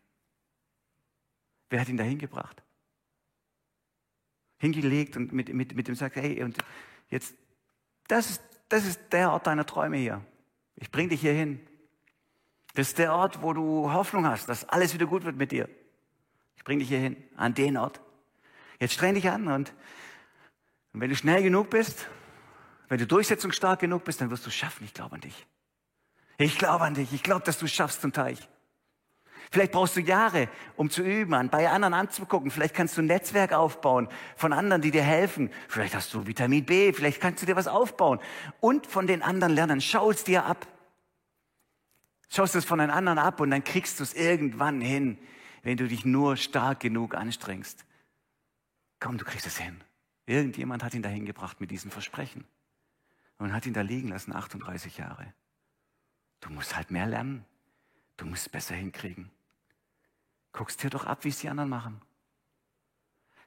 Wer 1.69 1.81
hat 1.81 1.89
ihn 1.89 1.97
dahin 1.97 2.21
gebracht? 2.21 2.63
Hingelegt 4.59 5.17
und 5.17 5.33
mit, 5.33 5.53
mit, 5.53 5.75
mit 5.75 5.88
dem 5.88 5.95
sagt, 5.95 6.17
hey, 6.17 6.43
und 6.43 6.59
jetzt, 7.11 7.35
das 8.09 8.31
ist, 8.31 8.43
das 8.69 8.85
ist 8.85 9.00
der 9.12 9.33
Ort 9.33 9.47
deiner 9.47 9.65
Träume 9.65 9.97
hier. 9.97 10.25
Ich 10.77 10.91
bring 10.91 11.09
dich 11.09 11.21
hier 11.21 11.33
hin. 11.33 11.61
Das 12.75 12.88
ist 12.88 12.99
der 12.99 13.15
Ort, 13.15 13.43
wo 13.43 13.53
du 13.53 13.93
Hoffnung 13.93 14.27
hast, 14.27 14.49
dass 14.49 14.69
alles 14.69 14.95
wieder 14.95 15.07
gut 15.07 15.25
wird 15.25 15.37
mit 15.37 15.53
dir. 15.53 15.69
Ich 16.57 16.65
bring 16.65 16.79
dich 16.79 16.88
hier 16.88 16.99
hin, 16.99 17.17
an 17.37 17.55
den 17.55 17.77
Ort. 17.77 18.00
Jetzt 18.79 18.95
streng 18.95 19.15
dich 19.15 19.29
an 19.29 19.49
und, 19.49 19.73
und 20.93 21.00
wenn 21.00 21.11
du 21.11 21.17
schnell 21.17 21.43
genug 21.43 21.71
bist, 21.71 22.07
wenn 22.88 22.99
du 22.99 23.07
durchsetzungsstark 23.07 23.81
genug 23.81 24.05
bist, 24.05 24.21
dann 24.21 24.31
wirst 24.31 24.45
du 24.45 24.49
es 24.49 24.55
schaffen. 24.55 24.85
Ich 24.85 24.95
glaube 24.95 25.15
an 25.15 25.21
dich. 25.21 25.47
Ich 26.38 26.57
glaube 26.59 26.85
an 26.85 26.95
dich. 26.95 27.12
Ich 27.12 27.23
glaube, 27.23 27.45
dass 27.45 27.59
du 27.59 27.67
es 27.67 27.73
schaffst 27.73 28.00
zum 28.00 28.12
Teich. 28.12 28.49
Vielleicht 29.50 29.73
brauchst 29.73 29.97
du 29.97 30.00
Jahre, 30.00 30.49
um 30.76 30.90
zu 30.90 31.02
üben, 31.02 31.49
bei 31.50 31.69
anderen 31.71 31.95
anzugucken. 31.95 32.50
Vielleicht 32.50 32.75
kannst 32.75 32.97
du 32.97 33.02
ein 33.02 33.07
Netzwerk 33.07 33.52
aufbauen 33.52 34.09
von 34.37 34.52
anderen, 34.52 34.83
die 34.83 34.90
dir 34.90 35.02
helfen. 35.02 35.50
Vielleicht 35.69 35.95
hast 35.95 36.12
du 36.12 36.26
Vitamin 36.26 36.64
B, 36.64 36.93
vielleicht 36.93 37.21
kannst 37.21 37.43
du 37.43 37.47
dir 37.47 37.57
was 37.57 37.67
aufbauen. 37.67 38.21
Und 38.61 38.87
von 38.87 39.07
den 39.07 39.23
anderen 39.23 39.55
lernen. 39.55 39.81
Schau 39.81 40.11
es 40.11 40.25
dir 40.25 40.45
ab. 40.45 40.67
Schaust 42.28 42.55
es 42.55 42.67
von 42.67 42.78
den 42.78 42.90
anderen 42.90 43.19
ab 43.19 43.40
und 43.40 43.50
dann 43.50 43.64
kriegst 43.64 43.99
du 44.00 44.02
es 44.02 44.12
irgendwann 44.12 44.83
hin, 44.83 45.19
wenn 45.62 45.78
du 45.78 45.88
dich 45.88 46.05
nur 46.05 46.37
stark 46.37 46.81
genug 46.81 47.14
anstrengst. 47.14 47.87
Komm, 49.00 49.17
du 49.17 49.25
kriegst 49.25 49.47
es 49.47 49.57
hin. 49.57 49.81
Irgendjemand 50.26 50.85
hat 50.85 50.93
ihn 50.93 51.02
dahin 51.02 51.25
gebracht 51.25 51.59
mit 51.59 51.71
diesem 51.71 51.90
Versprechen 51.90 52.45
und 53.38 53.55
hat 53.55 53.64
ihn 53.64 53.73
da 53.73 53.81
liegen 53.81 54.09
lassen, 54.09 54.35
38 54.35 54.99
Jahre. 54.99 55.33
Du 56.40 56.50
musst 56.50 56.76
halt 56.76 56.90
mehr 56.90 57.07
lernen. 57.07 57.47
Du 58.19 58.26
musst 58.26 58.43
es 58.43 58.49
besser 58.49 58.75
hinkriegen. 58.75 59.31
Guckst 60.52 60.83
dir 60.83 60.90
doch 60.90 61.05
ab, 61.05 61.25
wie 61.25 61.28
es 61.28 61.38
die 61.38 61.49
anderen 61.49 61.71
machen. 61.71 62.00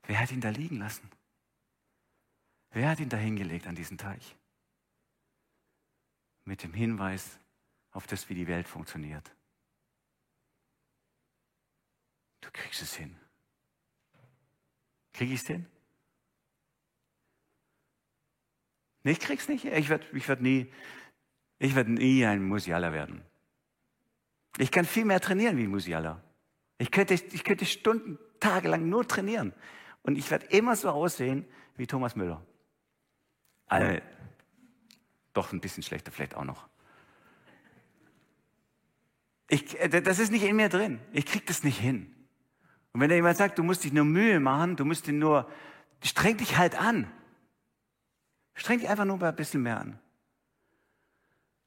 Wer 0.04 0.20
hat 0.20 0.32
ihn 0.32 0.42
da 0.42 0.50
liegen 0.50 0.78
lassen? 0.78 1.10
Wer 2.72 2.90
hat 2.90 3.00
ihn 3.00 3.10
da 3.10 3.18
hingelegt 3.18 3.68
an 3.68 3.76
diesen 3.76 3.98
Teich? 3.98 4.36
Mit 6.46 6.64
dem 6.64 6.74
Hinweis 6.74 7.40
auf 7.92 8.08
das, 8.08 8.30
wie 8.30 8.36
die 8.36 8.48
Welt 8.48 8.68
funktioniert. 8.68 9.32
Du 12.40 12.50
kriegst 12.52 12.82
es 12.82 12.96
hin. 12.96 13.16
Krieg 15.14 15.30
ich 15.30 15.42
es 15.42 15.48
hin? 15.48 15.66
Nee, 19.04 19.12
ich 19.12 19.20
krieg's 19.20 19.48
nicht. 19.48 19.66
Ich 19.66 19.90
werde 19.90 20.06
ich 20.16 20.28
werd 20.28 20.42
nie, 20.42 20.72
ich 21.60 21.76
werd 21.76 21.88
nie 21.88 22.26
ein 22.26 22.44
Musialer 22.44 22.94
werden. 22.94 23.24
Ich 24.58 24.72
kann 24.72 24.86
viel 24.86 25.06
mehr 25.06 25.20
trainieren 25.20 25.58
wie 25.58 25.64
ein 25.64 25.70
Musialer. 25.70 26.24
Ich 26.82 26.90
könnte, 26.90 27.14
ich 27.14 27.44
könnte 27.44 27.68
Stunden, 27.68 28.18
tagelang 28.40 28.90
nur 28.90 29.08
trainieren. 29.08 29.54
Und 30.02 30.18
ich 30.18 30.32
werde 30.32 30.48
immer 30.48 30.76
so 30.76 30.90
aussehen 30.90 31.46
wie 31.78 31.86
Thomas 31.86 32.16
Müller. 32.16 32.44
Also, 33.68 34.02
doch 35.34 35.54
ein 35.54 35.62
bisschen 35.62 35.84
schlechter 35.84 36.12
vielleicht 36.12 36.36
auch 36.36 36.44
noch. 36.44 36.68
Ich, 39.48 39.80
äh, 39.80 40.02
das 40.02 40.18
ist 40.18 40.32
nicht 40.32 40.44
in 40.44 40.56
mir 40.56 40.70
drin. 40.70 41.00
Ich 41.14 41.28
kriege 41.28 41.46
das 41.46 41.64
nicht 41.64 41.78
hin. 41.78 42.16
Und 42.94 43.02
wenn 43.02 43.10
da 43.10 43.16
jemand 43.16 43.38
sagt, 43.38 43.60
du 43.60 43.64
musst 43.64 43.84
dich 43.84 43.94
nur 43.94 44.06
Mühe 44.06 44.40
machen, 44.40 44.76
du 44.76 44.84
musst 44.84 45.06
dich 45.06 45.14
nur, 45.14 45.48
streng 46.04 46.38
dich 46.38 46.58
halt 46.58 46.74
an. 46.74 47.12
Streng 48.56 48.80
dich 48.80 48.90
einfach 48.90 49.06
nur 49.06 49.22
ein 49.22 49.36
bisschen 49.36 49.62
mehr 49.62 49.80
an. 49.80 50.00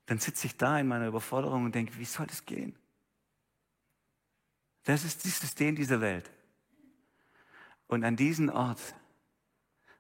Dann 0.06 0.18
sitze 0.18 0.49
ich 0.49 0.56
da 0.56 0.76
in 0.80 0.88
meiner 0.88 1.06
Überforderung 1.06 1.66
und 1.66 1.75
denke, 1.76 1.97
wie 1.99 2.04
soll 2.04 2.26
das 2.26 2.44
gehen? 2.44 2.76
Das 4.84 5.04
ist 5.04 5.24
das 5.24 5.40
System 5.40 5.76
dieser 5.76 6.00
Welt. 6.00 6.30
Und 7.86 8.04
an 8.04 8.16
diesen 8.16 8.50
Ort, 8.50 8.80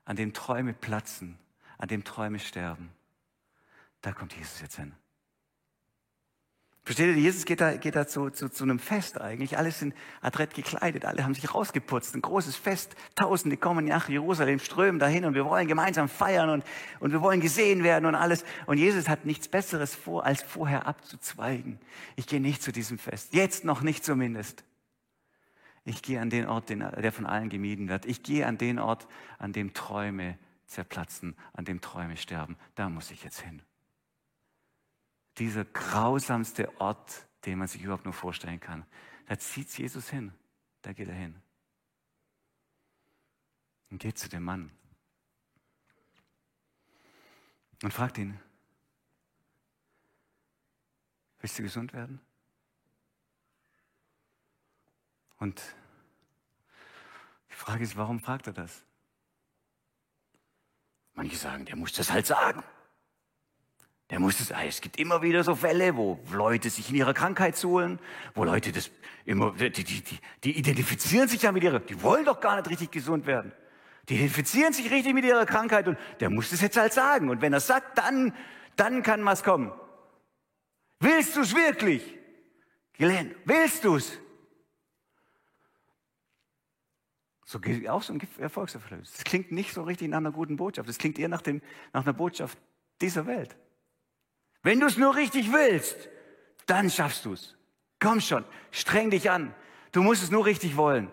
an 0.04 0.16
dem 0.16 0.32
Träume 0.32 0.74
platzen, 0.74 1.38
an 1.78 1.88
dem 1.88 2.04
Träume 2.04 2.38
sterben, 2.38 2.90
da 4.02 4.12
kommt 4.12 4.34
Jesus 4.34 4.60
jetzt 4.60 4.76
hin. 4.76 4.94
Versteht 6.86 7.16
ihr, 7.16 7.22
Jesus 7.22 7.46
geht 7.46 7.62
da, 7.62 7.74
geht 7.78 7.96
da 7.96 8.06
zu, 8.06 8.28
zu, 8.28 8.50
zu 8.50 8.62
einem 8.62 8.78
Fest 8.78 9.18
eigentlich. 9.18 9.56
Alle 9.56 9.72
sind 9.72 9.94
adrett 10.20 10.52
gekleidet, 10.52 11.06
alle 11.06 11.24
haben 11.24 11.32
sich 11.32 11.54
rausgeputzt. 11.54 12.14
Ein 12.14 12.20
großes 12.20 12.56
Fest. 12.56 12.94
Tausende 13.14 13.56
kommen 13.56 13.86
nach 13.86 14.10
Jerusalem, 14.10 14.58
strömen 14.58 14.98
dahin 14.98 15.24
und 15.24 15.32
wir 15.32 15.46
wollen 15.46 15.66
gemeinsam 15.66 16.10
feiern 16.10 16.50
und, 16.50 16.64
und 17.00 17.12
wir 17.12 17.22
wollen 17.22 17.40
gesehen 17.40 17.84
werden 17.84 18.04
und 18.04 18.14
alles. 18.14 18.44
Und 18.66 18.76
Jesus 18.76 19.08
hat 19.08 19.24
nichts 19.24 19.48
Besseres 19.48 19.94
vor, 19.94 20.26
als 20.26 20.42
vorher 20.42 20.86
abzuzweigen. 20.86 21.78
Ich 22.16 22.26
gehe 22.26 22.40
nicht 22.40 22.62
zu 22.62 22.70
diesem 22.70 22.98
Fest. 22.98 23.32
Jetzt 23.32 23.64
noch 23.64 23.80
nicht 23.80 24.04
zumindest. 24.04 24.62
Ich 25.84 26.02
gehe 26.02 26.20
an 26.20 26.30
den 26.30 26.46
Ort, 26.46 26.70
der 26.70 27.12
von 27.12 27.26
allen 27.26 27.50
gemieden 27.50 27.88
wird. 27.88 28.06
Ich 28.06 28.22
gehe 28.22 28.46
an 28.46 28.56
den 28.56 28.78
Ort, 28.78 29.06
an 29.38 29.52
dem 29.52 29.74
Träume 29.74 30.38
zerplatzen, 30.66 31.36
an 31.52 31.66
dem 31.66 31.80
Träume 31.80 32.16
sterben. 32.16 32.56
Da 32.74 32.88
muss 32.88 33.10
ich 33.10 33.22
jetzt 33.22 33.40
hin. 33.40 33.62
Dieser 35.36 35.64
grausamste 35.64 36.80
Ort, 36.80 37.26
den 37.44 37.58
man 37.58 37.68
sich 37.68 37.82
überhaupt 37.82 38.04
nur 38.04 38.14
vorstellen 38.14 38.60
kann. 38.60 38.86
Da 39.26 39.38
zieht 39.38 39.76
Jesus 39.76 40.08
hin. 40.08 40.32
Da 40.80 40.92
geht 40.92 41.08
er 41.08 41.14
hin. 41.14 41.34
Und 43.90 43.98
geht 43.98 44.18
zu 44.18 44.28
dem 44.28 44.42
Mann. 44.42 44.70
Und 47.82 47.92
fragt 47.92 48.16
ihn, 48.16 48.40
willst 51.40 51.58
du 51.58 51.62
gesund 51.62 51.92
werden? 51.92 52.20
Und 55.44 55.60
die 57.50 57.54
Frage 57.54 57.84
ist, 57.84 57.98
warum 57.98 58.18
fragt 58.18 58.46
er 58.46 58.54
das? 58.54 58.82
Manche 61.12 61.36
sagen, 61.36 61.66
der 61.66 61.76
muss 61.76 61.92
das 61.92 62.10
halt 62.10 62.24
sagen. 62.24 62.62
Der 64.08 64.20
muss 64.20 64.40
es, 64.40 64.50
es 64.50 64.80
gibt 64.80 64.98
immer 64.98 65.20
wieder 65.20 65.44
so 65.44 65.54
Fälle, 65.54 65.96
wo 65.96 66.18
Leute 66.32 66.70
sich 66.70 66.88
in 66.88 66.96
ihrer 66.96 67.12
Krankheit 67.12 67.58
suhlen, 67.58 67.98
wo 68.34 68.44
Leute 68.44 68.72
das 68.72 68.90
immer, 69.26 69.50
die, 69.52 69.70
die, 69.70 69.84
die, 69.84 70.18
die 70.44 70.58
identifizieren 70.58 71.28
sich 71.28 71.42
ja 71.42 71.52
mit 71.52 71.62
ihrer, 71.62 71.80
die 71.80 72.00
wollen 72.02 72.24
doch 72.24 72.40
gar 72.40 72.56
nicht 72.56 72.70
richtig 72.70 72.90
gesund 72.90 73.26
werden. 73.26 73.52
Die 74.08 74.14
identifizieren 74.14 74.72
sich 74.72 74.90
richtig 74.90 75.12
mit 75.12 75.26
ihrer 75.26 75.44
Krankheit 75.44 75.86
und 75.88 75.98
der 76.20 76.30
muss 76.30 76.48
das 76.48 76.62
jetzt 76.62 76.78
halt 76.78 76.94
sagen. 76.94 77.28
Und 77.28 77.42
wenn 77.42 77.52
er 77.52 77.60
sagt, 77.60 77.98
dann, 77.98 78.32
dann 78.76 79.02
kann 79.02 79.22
was 79.26 79.44
kommen. 79.44 79.74
Willst 81.00 81.36
du 81.36 81.42
es 81.42 81.54
wirklich? 81.54 82.02
Glenn, 82.94 83.34
willst 83.44 83.84
du 83.84 83.96
es? 83.96 84.23
So 87.44 87.60
auch 87.88 88.02
so 88.02 88.12
ein 88.14 88.22
Erfolgserfolg. 88.38 89.02
Das 89.02 89.24
klingt 89.24 89.52
nicht 89.52 89.74
so 89.74 89.82
richtig 89.82 90.08
nach 90.08 90.18
einer 90.18 90.32
guten 90.32 90.56
Botschaft. 90.56 90.88
Das 90.88 90.98
klingt 90.98 91.18
eher 91.18 91.28
nach, 91.28 91.42
dem, 91.42 91.60
nach 91.92 92.02
einer 92.02 92.14
Botschaft 92.14 92.58
dieser 93.00 93.26
Welt. 93.26 93.56
Wenn 94.62 94.80
du 94.80 94.86
es 94.86 94.96
nur 94.96 95.14
richtig 95.14 95.52
willst, 95.52 96.08
dann 96.66 96.88
schaffst 96.88 97.26
du 97.26 97.34
es. 97.34 97.54
Komm 98.00 98.20
schon, 98.20 98.44
streng 98.70 99.10
dich 99.10 99.30
an. 99.30 99.54
Du 99.92 100.02
musst 100.02 100.22
es 100.22 100.30
nur 100.30 100.46
richtig 100.46 100.76
wollen. 100.76 101.10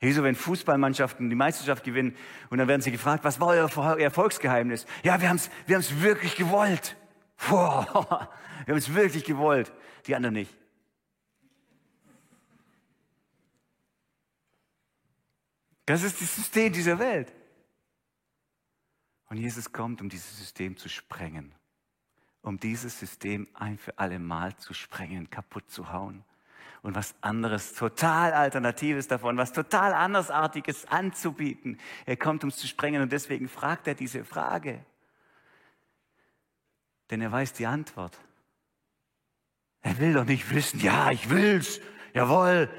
Wieso, 0.00 0.22
wenn 0.22 0.34
Fußballmannschaften 0.34 1.28
die 1.28 1.36
Meisterschaft 1.36 1.84
gewinnen 1.84 2.16
und 2.48 2.58
dann 2.58 2.68
werden 2.68 2.80
sie 2.80 2.90
gefragt, 2.90 3.22
was 3.24 3.38
war 3.40 3.48
euer 3.48 3.98
Erfolgsgeheimnis? 3.98 4.86
Ja, 5.02 5.20
wir 5.20 5.28
haben 5.28 5.36
es 5.36 5.50
wir 5.66 5.76
haben's 5.76 6.00
wirklich 6.00 6.36
gewollt. 6.36 6.96
Boah, 7.48 8.30
wir 8.64 8.72
haben 8.72 8.78
es 8.78 8.94
wirklich 8.94 9.24
gewollt. 9.24 9.72
Die 10.06 10.14
anderen 10.14 10.34
nicht. 10.34 10.56
Das 15.90 16.02
ist 16.02 16.20
das 16.20 16.34
System 16.34 16.72
dieser 16.72 16.98
Welt. 16.98 17.32
Und 19.28 19.36
Jesus 19.36 19.72
kommt, 19.72 20.00
um 20.00 20.08
dieses 20.08 20.38
System 20.38 20.76
zu 20.76 20.88
sprengen 20.88 21.54
um 22.42 22.58
dieses 22.58 22.98
System 22.98 23.48
ein 23.54 23.78
für 23.78 23.98
alle 23.98 24.18
Mal 24.18 24.56
zu 24.56 24.74
sprengen, 24.74 25.28
kaputt 25.30 25.70
zu 25.70 25.92
hauen 25.92 26.24
und 26.82 26.94
was 26.94 27.14
anderes, 27.20 27.74
total 27.74 28.32
Alternatives 28.32 29.06
davon, 29.06 29.36
was 29.36 29.52
total 29.52 29.92
andersartiges 29.92 30.86
anzubieten. 30.86 31.78
Er 32.06 32.16
kommt, 32.16 32.42
um 32.42 32.48
es 32.48 32.56
zu 32.56 32.66
sprengen 32.66 33.02
und 33.02 33.12
deswegen 33.12 33.48
fragt 33.48 33.86
er 33.86 33.94
diese 33.94 34.24
Frage. 34.24 34.84
Denn 37.10 37.20
er 37.20 37.30
weiß 37.30 37.52
die 37.52 37.66
Antwort. 37.66 38.16
Er 39.82 39.98
will 39.98 40.14
doch 40.14 40.24
nicht 40.24 40.54
wissen, 40.54 40.80
ja, 40.80 41.10
ich 41.10 41.28
will's, 41.28 41.80
jawohl. 42.14 42.70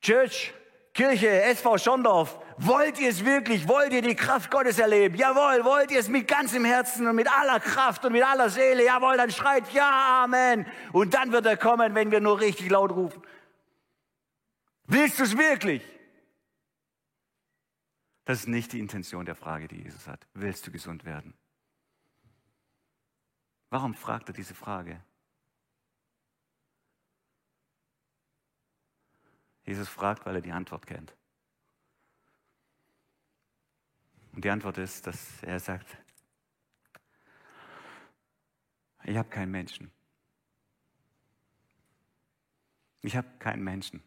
Church, 0.00 0.52
Kirche, 0.98 1.42
SV 1.42 1.78
Schondorf, 1.78 2.40
wollt 2.56 2.98
ihr 2.98 3.10
es 3.10 3.24
wirklich? 3.24 3.68
Wollt 3.68 3.92
ihr 3.92 4.02
die 4.02 4.16
Kraft 4.16 4.50
Gottes 4.50 4.80
erleben? 4.80 5.14
Jawohl, 5.14 5.64
wollt 5.64 5.92
ihr 5.92 6.00
es 6.00 6.08
mit 6.08 6.26
ganzem 6.26 6.64
Herzen 6.64 7.06
und 7.06 7.14
mit 7.14 7.30
aller 7.30 7.60
Kraft 7.60 8.04
und 8.04 8.10
mit 8.10 8.24
aller 8.24 8.50
Seele? 8.50 8.84
Jawohl, 8.84 9.16
dann 9.16 9.30
schreit 9.30 9.72
ja, 9.72 10.24
Amen. 10.24 10.66
Und 10.92 11.14
dann 11.14 11.30
wird 11.30 11.46
er 11.46 11.56
kommen, 11.56 11.94
wenn 11.94 12.10
wir 12.10 12.18
nur 12.18 12.40
richtig 12.40 12.68
laut 12.68 12.90
rufen. 12.90 13.22
Willst 14.86 15.20
du 15.20 15.22
es 15.22 15.38
wirklich? 15.38 15.84
Das 18.24 18.40
ist 18.40 18.48
nicht 18.48 18.72
die 18.72 18.80
Intention 18.80 19.24
der 19.24 19.36
Frage, 19.36 19.68
die 19.68 19.80
Jesus 19.80 20.08
hat. 20.08 20.26
Willst 20.34 20.66
du 20.66 20.72
gesund 20.72 21.04
werden? 21.04 21.32
Warum 23.70 23.94
fragt 23.94 24.30
er 24.30 24.32
diese 24.32 24.56
Frage? 24.56 25.00
Jesus 29.68 29.86
fragt, 29.90 30.24
weil 30.24 30.36
er 30.36 30.40
die 30.40 30.50
Antwort 30.50 30.86
kennt. 30.86 31.14
Und 34.32 34.42
die 34.42 34.48
Antwort 34.48 34.78
ist, 34.78 35.06
dass 35.06 35.42
er 35.42 35.60
sagt, 35.60 35.98
ich 39.04 39.14
habe 39.14 39.28
keinen 39.28 39.50
Menschen. 39.50 39.90
Ich 43.02 43.14
habe 43.14 43.28
keinen 43.38 43.62
Menschen. 43.62 44.02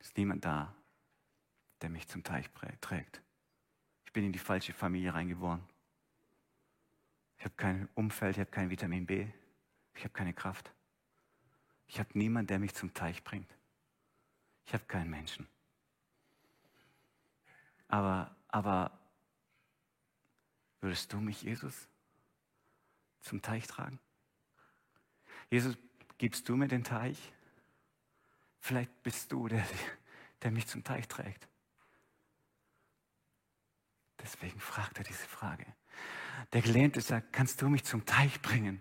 Es 0.00 0.08
ist 0.08 0.16
niemand 0.16 0.44
da, 0.44 0.74
der 1.80 1.90
mich 1.90 2.08
zum 2.08 2.24
Teich 2.24 2.50
trägt. 2.80 3.22
Ich 4.06 4.12
bin 4.12 4.24
in 4.24 4.32
die 4.32 4.40
falsche 4.40 4.72
Familie 4.72 5.14
reingeboren. 5.14 5.62
Ich 7.38 7.44
habe 7.44 7.54
kein 7.54 7.88
Umfeld, 7.94 8.36
ich 8.36 8.40
habe 8.40 8.50
kein 8.50 8.70
Vitamin 8.70 9.06
B, 9.06 9.28
ich 9.94 10.02
habe 10.02 10.12
keine 10.12 10.34
Kraft. 10.34 10.74
Ich 11.86 12.00
habe 12.00 12.10
niemanden, 12.18 12.48
der 12.48 12.58
mich 12.58 12.74
zum 12.74 12.92
Teich 12.92 13.22
bringt. 13.22 13.59
Ich 14.70 14.74
habe 14.74 14.84
keinen 14.84 15.10
Menschen. 15.10 15.48
Aber, 17.88 18.36
aber 18.46 18.96
würdest 20.80 21.12
du 21.12 21.18
mich, 21.18 21.42
Jesus, 21.42 21.88
zum 23.20 23.42
Teich 23.42 23.66
tragen? 23.66 23.98
Jesus, 25.50 25.76
gibst 26.18 26.48
du 26.48 26.54
mir 26.54 26.68
den 26.68 26.84
Teich? 26.84 27.32
Vielleicht 28.60 29.02
bist 29.02 29.32
du 29.32 29.48
der, 29.48 29.66
der 30.42 30.52
mich 30.52 30.68
zum 30.68 30.84
Teich 30.84 31.08
trägt. 31.08 31.48
Deswegen 34.22 34.60
fragt 34.60 34.98
er 34.98 35.04
diese 35.04 35.26
Frage. 35.26 35.66
Der 36.52 36.62
Gelähmte 36.62 37.00
sagt, 37.00 37.32
kannst 37.32 37.60
du 37.60 37.68
mich 37.68 37.82
zum 37.82 38.06
Teich 38.06 38.40
bringen? 38.40 38.80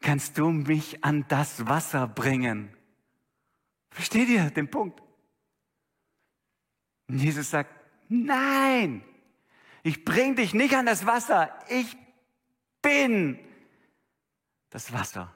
Kannst 0.00 0.38
du 0.38 0.50
mich 0.50 1.02
an 1.02 1.26
das 1.26 1.66
Wasser 1.66 2.06
bringen? 2.06 2.76
Versteht 3.90 4.28
ihr 4.28 4.50
den 4.50 4.70
Punkt? 4.70 5.02
Und 7.08 7.18
Jesus 7.18 7.50
sagt, 7.50 7.74
nein, 8.08 9.04
ich 9.82 10.04
bring 10.04 10.36
dich 10.36 10.54
nicht 10.54 10.74
an 10.74 10.86
das 10.86 11.06
Wasser. 11.06 11.52
Ich 11.68 11.96
bin 12.82 13.38
das 14.70 14.92
Wasser. 14.92 15.34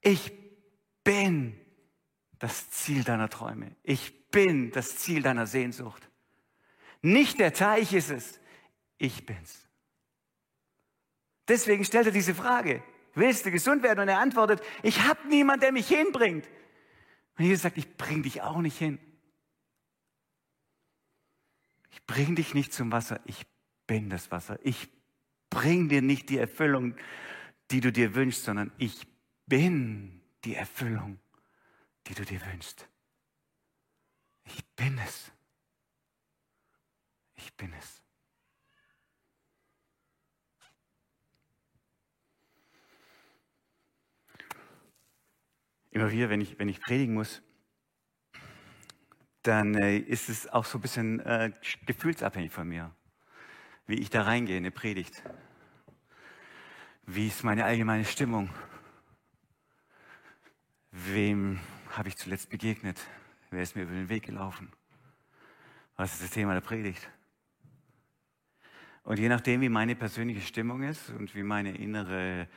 Ich 0.00 0.32
bin 1.04 1.58
das 2.38 2.70
Ziel 2.70 3.04
deiner 3.04 3.28
Träume. 3.28 3.74
Ich 3.82 4.28
bin 4.30 4.70
das 4.72 4.96
Ziel 4.96 5.22
deiner 5.22 5.46
Sehnsucht. 5.46 6.08
Nicht 7.00 7.40
der 7.40 7.52
Teich 7.52 7.92
ist 7.92 8.10
es, 8.10 8.40
ich 8.98 9.26
bin's. 9.26 9.68
Deswegen 11.48 11.84
stellt 11.84 12.06
er 12.06 12.12
diese 12.12 12.34
Frage. 12.34 12.82
Willst 13.14 13.44
du 13.44 13.50
gesund 13.50 13.82
werden? 13.82 14.00
Und 14.00 14.08
er 14.08 14.18
antwortet, 14.18 14.62
ich 14.82 15.02
habe 15.02 15.28
niemanden, 15.28 15.62
der 15.62 15.72
mich 15.72 15.88
hinbringt. 15.88 16.48
Und 17.36 17.44
Jesus 17.44 17.62
sagt, 17.62 17.78
ich 17.78 17.96
bring 17.96 18.22
dich 18.22 18.42
auch 18.42 18.58
nicht 18.58 18.78
hin. 18.78 18.98
Ich 21.90 22.04
bring 22.06 22.34
dich 22.36 22.54
nicht 22.54 22.72
zum 22.72 22.90
Wasser, 22.92 23.20
ich 23.24 23.46
bin 23.86 24.10
das 24.10 24.30
Wasser. 24.30 24.58
Ich 24.62 24.88
bring 25.50 25.88
dir 25.88 26.02
nicht 26.02 26.30
die 26.30 26.38
Erfüllung, 26.38 26.96
die 27.70 27.80
du 27.80 27.92
dir 27.92 28.14
wünschst, 28.14 28.44
sondern 28.44 28.72
ich 28.78 29.06
bin 29.46 30.22
die 30.44 30.54
Erfüllung, 30.54 31.18
die 32.06 32.14
du 32.14 32.24
dir 32.24 32.44
wünschst. 32.46 32.88
Ich 34.44 34.64
bin 34.76 34.98
es. 34.98 35.30
Ich 37.36 37.52
bin 37.54 37.72
es. 37.74 38.02
Immer 45.92 46.10
wieder, 46.10 46.30
wenn 46.30 46.40
ich, 46.40 46.58
wenn 46.58 46.70
ich 46.70 46.80
predigen 46.80 47.12
muss, 47.14 47.42
dann 49.42 49.74
äh, 49.74 49.98
ist 49.98 50.30
es 50.30 50.48
auch 50.48 50.64
so 50.64 50.78
ein 50.78 50.80
bisschen 50.80 51.20
äh, 51.20 51.52
gefühlsabhängig 51.84 52.50
von 52.50 52.66
mir, 52.66 52.94
wie 53.86 53.96
ich 53.96 54.08
da 54.08 54.22
reingehe 54.22 54.56
in 54.56 54.62
eine 54.62 54.70
Predigt. 54.70 55.22
Wie 57.04 57.28
ist 57.28 57.44
meine 57.44 57.66
allgemeine 57.66 58.06
Stimmung? 58.06 58.48
Wem 60.92 61.60
habe 61.90 62.08
ich 62.08 62.16
zuletzt 62.16 62.48
begegnet? 62.48 62.98
Wer 63.50 63.62
ist 63.62 63.76
mir 63.76 63.82
über 63.82 63.92
den 63.92 64.08
Weg 64.08 64.22
gelaufen? 64.22 64.72
Was 65.96 66.14
ist 66.14 66.22
das 66.22 66.30
Thema 66.30 66.54
der 66.54 66.62
Predigt? 66.62 67.06
Und 69.04 69.18
je 69.18 69.28
nachdem, 69.28 69.60
wie 69.60 69.68
meine 69.68 69.94
persönliche 69.94 70.40
Stimmung 70.40 70.84
ist 70.84 71.10
und 71.10 71.34
wie 71.34 71.42
meine 71.42 71.76
innere 71.76 72.48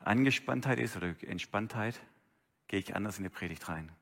Angespanntheit 0.00 0.80
ist 0.80 0.96
oder 0.96 1.14
Entspanntheit, 1.22 2.00
gehe 2.72 2.80
ich 2.80 2.96
anders 2.96 3.18
in 3.18 3.24
die 3.24 3.28
Predigt 3.28 3.68
rein. 3.68 3.94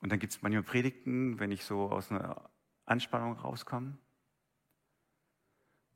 Und 0.00 0.12
dann 0.12 0.20
gibt 0.20 0.32
es 0.32 0.40
manchmal 0.40 0.62
Predigten, 0.62 1.40
wenn 1.40 1.50
ich 1.50 1.64
so 1.64 1.90
aus 1.90 2.12
einer 2.12 2.48
Anspannung 2.84 3.32
rauskomme 3.32 3.98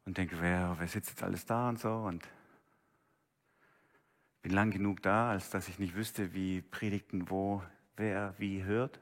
und 0.05 0.19
denke, 0.19 0.41
wer, 0.41 0.75
wer 0.81 0.89
sitzt 0.89 1.11
jetzt 1.11 1.23
alles 1.23 1.47
da 1.47 1.69
und 1.69 1.79
so 1.79 1.95
und 1.95 2.29
bin 4.43 4.51
lang 4.51 4.73
genug 4.73 5.01
da, 5.01 5.31
als 5.31 5.49
dass 5.49 5.69
ich 5.69 5.79
nicht 5.79 5.95
wüsste, 5.95 6.35
wie 6.35 6.61
Predigten 6.61 7.31
wo, 7.31 7.63
wer, 7.95 8.35
wie 8.39 8.65
hört. 8.65 8.99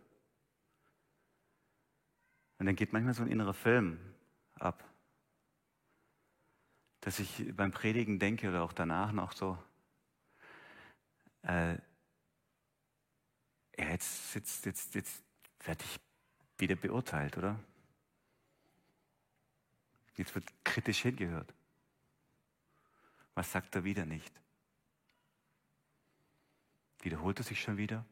Und 2.58 2.66
dann 2.66 2.76
geht 2.76 2.92
manchmal 2.92 3.14
so 3.14 3.22
ein 3.22 3.30
innerer 3.30 3.54
Film 3.54 3.98
ab, 4.56 4.84
dass 7.00 7.18
ich 7.18 7.56
beim 7.56 7.72
Predigen 7.72 8.18
denke 8.18 8.50
oder 8.50 8.62
auch 8.62 8.74
danach 8.74 9.12
noch 9.12 9.32
so, 9.32 9.56
äh, 11.42 11.74
ja, 13.78 13.88
jetzt, 13.90 14.34
jetzt, 14.34 14.66
jetzt, 14.66 14.94
jetzt 14.94 15.22
werde 15.64 15.84
ich 15.84 16.00
wieder 16.58 16.76
beurteilt, 16.76 17.38
oder? 17.38 17.58
Jetzt 20.16 20.34
wird 20.34 20.46
kritisch 20.64 21.02
hingehört. 21.02 21.54
Was 23.34 23.50
sagt 23.52 23.74
er 23.74 23.84
wieder 23.84 24.04
nicht? 24.04 24.32
Wiederholt 27.00 27.38
er 27.38 27.44
sich 27.44 27.60
schon 27.60 27.78
wieder? 27.78 28.04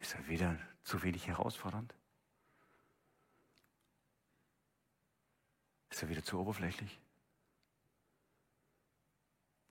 Ist 0.00 0.14
er 0.14 0.28
wieder 0.28 0.58
zu 0.82 1.02
wenig 1.02 1.26
herausfordernd? 1.26 1.94
Ist 5.90 6.02
er 6.02 6.08
wieder 6.08 6.22
zu 6.22 6.38
oberflächlich? 6.38 7.00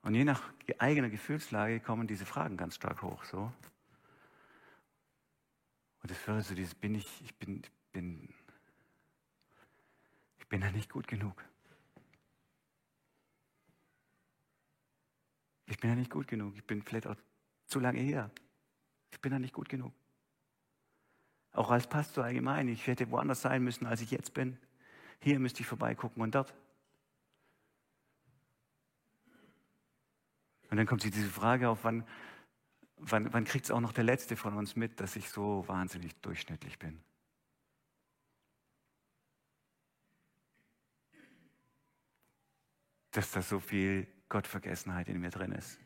Und 0.08 0.16
je 0.16 0.24
nach 0.24 0.42
eigener 0.78 1.10
Gefühlslage 1.10 1.82
kommen 1.82 2.08
diese 2.08 2.26
Fragen 2.26 2.56
ganz 2.56 2.76
stark 2.76 3.02
hoch. 3.02 3.26
So. 3.26 3.52
Und 6.02 6.10
es 6.10 6.18
fördert 6.18 6.46
so 6.46 6.56
dieses, 6.56 6.74
bin 6.76 6.96
ich, 6.96 7.22
ich 7.26 7.36
bin, 7.36 7.62
ich 7.62 7.72
bin, 7.92 8.34
ich 10.40 10.48
bin 10.48 10.62
da 10.62 10.72
nicht 10.72 10.90
gut 10.90 11.10
genug. 11.10 11.44
Ich 15.66 15.78
bin 15.78 15.90
da 15.90 15.96
nicht 15.98 16.10
gut 16.10 16.30
genug. 16.30 16.56
Ich 16.56 16.64
bin 16.64 16.82
vielleicht 16.84 17.08
auch 17.08 17.18
zu 17.66 17.82
lange 17.82 18.00
hier. 18.00 18.32
Ich 19.12 19.20
bin 19.20 19.34
da 19.34 19.40
nicht 19.40 19.54
gut 19.54 19.68
genug. 19.68 19.94
Auch 21.52 21.70
als 21.70 21.86
Pastor 21.86 22.24
allgemein. 22.24 22.70
Ich 22.70 22.88
hätte 22.88 23.12
woanders 23.12 23.42
sein 23.42 23.62
müssen, 23.62 23.86
als 23.86 24.00
ich 24.00 24.12
jetzt 24.12 24.34
bin. 24.34 24.58
Hier 25.20 25.38
müsste 25.38 25.60
ich 25.64 25.68
vorbeigucken 25.68 26.22
und 26.24 26.34
dort. 26.34 26.54
Und 30.70 30.78
dann 30.78 30.86
kommt 30.86 31.04
diese 31.04 31.30
Frage 31.30 31.70
auf, 31.70 31.84
wann, 31.84 32.06
wann, 32.98 33.32
wann 33.34 33.46
kriegt 33.46 33.66
es 33.66 33.72
auch 33.72 33.80
noch 33.80 33.94
der 33.94 34.04
Letzte 34.04 34.36
von 34.36 34.56
uns 34.56 34.76
mit, 34.76 35.00
dass 35.00 35.16
ich 35.16 35.30
so 35.30 35.68
wahnsinnig 35.68 36.16
durchschnittlich 36.22 36.78
bin? 36.78 37.02
Dass 43.12 43.32
da 43.32 43.42
so 43.42 43.60
viel 43.60 44.08
Gottvergessenheit 44.30 45.08
in 45.08 45.20
mir 45.20 45.30
drin 45.30 45.54
ist. 45.54 45.80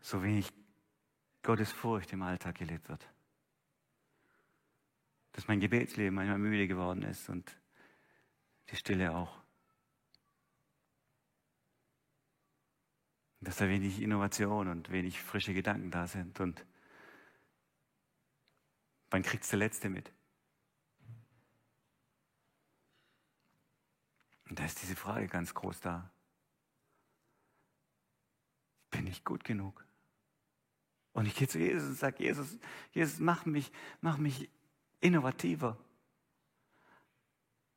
So 0.00 0.22
wenig 0.22 0.52
Gottes 1.42 1.72
Furcht 1.72 2.12
im 2.12 2.22
Alltag 2.22 2.56
gelebt 2.56 2.88
wird. 2.88 3.08
Dass 5.32 5.48
mein 5.48 5.60
Gebetsleben 5.60 6.14
manchmal 6.14 6.38
müde 6.38 6.68
geworden 6.68 7.02
ist 7.02 7.28
und 7.28 7.58
die 8.70 8.76
Stille 8.76 9.14
auch. 9.14 9.47
Dass 13.40 13.56
da 13.56 13.68
wenig 13.68 14.00
Innovation 14.00 14.68
und 14.68 14.90
wenig 14.90 15.20
frische 15.20 15.54
Gedanken 15.54 15.90
da 15.90 16.06
sind. 16.06 16.40
Und 16.40 16.64
wann 19.10 19.22
kriegt 19.22 19.44
es 19.44 19.50
der 19.50 19.58
Letzte 19.58 19.88
mit? 19.88 20.12
Und 24.48 24.58
da 24.58 24.64
ist 24.64 24.82
diese 24.82 24.96
Frage 24.96 25.28
ganz 25.28 25.54
groß 25.54 25.80
da. 25.80 26.10
Bin 28.90 29.06
ich 29.06 29.24
gut 29.24 29.44
genug? 29.44 29.84
Und 31.12 31.26
ich 31.26 31.34
gehe 31.34 31.48
zu 31.48 31.58
Jesus 31.58 31.88
und 31.90 31.98
sage, 31.98 32.22
Jesus, 32.22 32.58
Jesus, 32.92 33.18
mach 33.18 33.44
mich, 33.44 33.70
mach 34.00 34.18
mich 34.18 34.48
innovativer. 35.00 35.76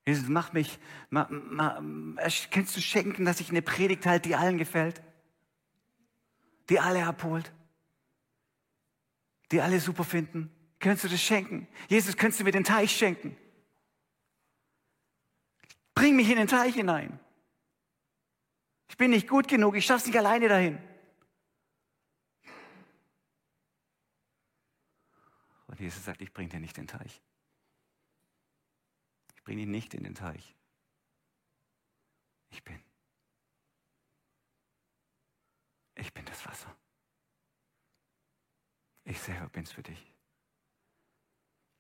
Jesus, 0.06 0.28
mach 0.30 0.54
mich, 0.54 0.80
mach, 1.10 1.30
mach, 1.30 1.82
kannst 2.50 2.76
du 2.76 2.82
schenken, 2.82 3.26
dass 3.26 3.40
ich 3.40 3.50
eine 3.50 3.62
Predigt 3.62 4.06
halte, 4.06 4.30
die 4.30 4.36
allen 4.36 4.58
gefällt? 4.58 5.02
Die 6.72 6.80
alle 6.80 7.06
abholt, 7.06 7.52
die 9.52 9.60
alle 9.60 9.82
super 9.82 10.06
finden? 10.06 10.50
Könntest 10.80 11.04
du 11.04 11.10
das 11.10 11.22
schenken? 11.22 11.68
Jesus, 11.90 12.16
könntest 12.16 12.40
du 12.40 12.46
mir 12.46 12.54
den 12.54 12.64
Teich 12.64 12.96
schenken? 12.96 13.36
Bring 15.94 16.16
mich 16.16 16.30
in 16.30 16.38
den 16.38 16.48
Teich 16.48 16.74
hinein. 16.74 17.20
Ich 18.88 18.96
bin 18.96 19.12
nicht 19.12 19.28
gut 19.28 19.50
genug, 19.50 19.76
ich 19.76 19.86
schaff's 19.86 20.06
nicht 20.06 20.18
alleine 20.18 20.48
dahin. 20.48 20.80
Und 25.68 25.78
Jesus 25.78 26.06
sagt, 26.06 26.22
ich 26.22 26.32
bringe 26.32 26.50
dir 26.50 26.62
nicht 26.62 26.78
den 26.78 26.88
Teich. 26.88 27.22
Ich 29.36 29.44
bringe 29.44 29.64
ihn 29.64 29.72
nicht 29.72 29.94
in 29.94 30.06
den 30.06 30.16
Teich. 30.16 30.56
Ich 32.50 32.64
bin. 32.64 32.82
Ich 36.02 36.12
bin 36.16 36.26
das 36.26 36.44
Wasser. 36.48 36.76
Ich 39.04 39.20
selber 39.20 39.48
bin's 39.50 39.72
für 39.72 39.84
dich. 39.84 40.12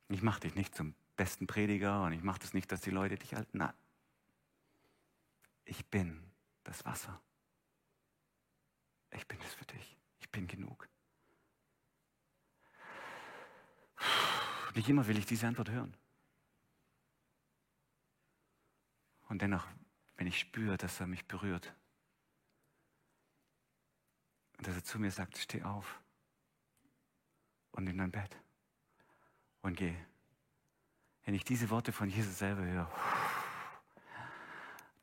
Ich 0.09 0.21
mache 0.21 0.41
dich 0.41 0.53
nicht 0.53 0.75
zum 0.75 0.93
besten 1.15 1.47
Prediger 1.47 2.03
und 2.03 2.13
ich 2.13 2.21
mache 2.21 2.37
das 2.37 2.53
nicht, 2.53 2.71
dass 2.71 2.81
die 2.81 2.91
Leute 2.91 3.17
dich 3.17 3.33
halten. 3.33 3.57
Nein. 3.57 3.73
Ich 5.65 5.87
bin 5.87 6.23
das 6.63 6.85
Wasser. 6.85 7.19
Ich 9.09 9.27
bin 9.27 9.39
es 9.41 9.53
für 9.55 9.65
dich. 9.65 9.97
Ich 10.19 10.29
bin 10.29 10.45
genug. 10.45 10.87
Nicht 14.75 14.87
immer 14.87 15.07
will 15.07 15.17
ich 15.17 15.25
diese 15.25 15.47
Antwort 15.47 15.71
hören. 15.71 15.97
Und 19.29 19.41
dennoch, 19.41 19.65
wenn 20.15 20.27
ich 20.27 20.39
spüre, 20.39 20.77
dass 20.77 20.99
er 20.99 21.07
mich 21.07 21.25
berührt, 21.25 21.73
und 24.61 24.67
dass 24.67 24.75
er 24.75 24.83
zu 24.83 24.99
mir 24.99 25.09
sagt, 25.09 25.39
steh 25.39 25.63
auf 25.63 25.99
und 27.71 27.85
nimm 27.85 27.97
dein 27.97 28.11
Bett 28.11 28.37
und 29.63 29.75
geh. 29.75 29.95
Wenn 31.25 31.33
ich 31.33 31.43
diese 31.43 31.71
Worte 31.71 31.91
von 31.91 32.07
Jesus 32.07 32.37
selber 32.37 32.61
höre, 32.61 32.91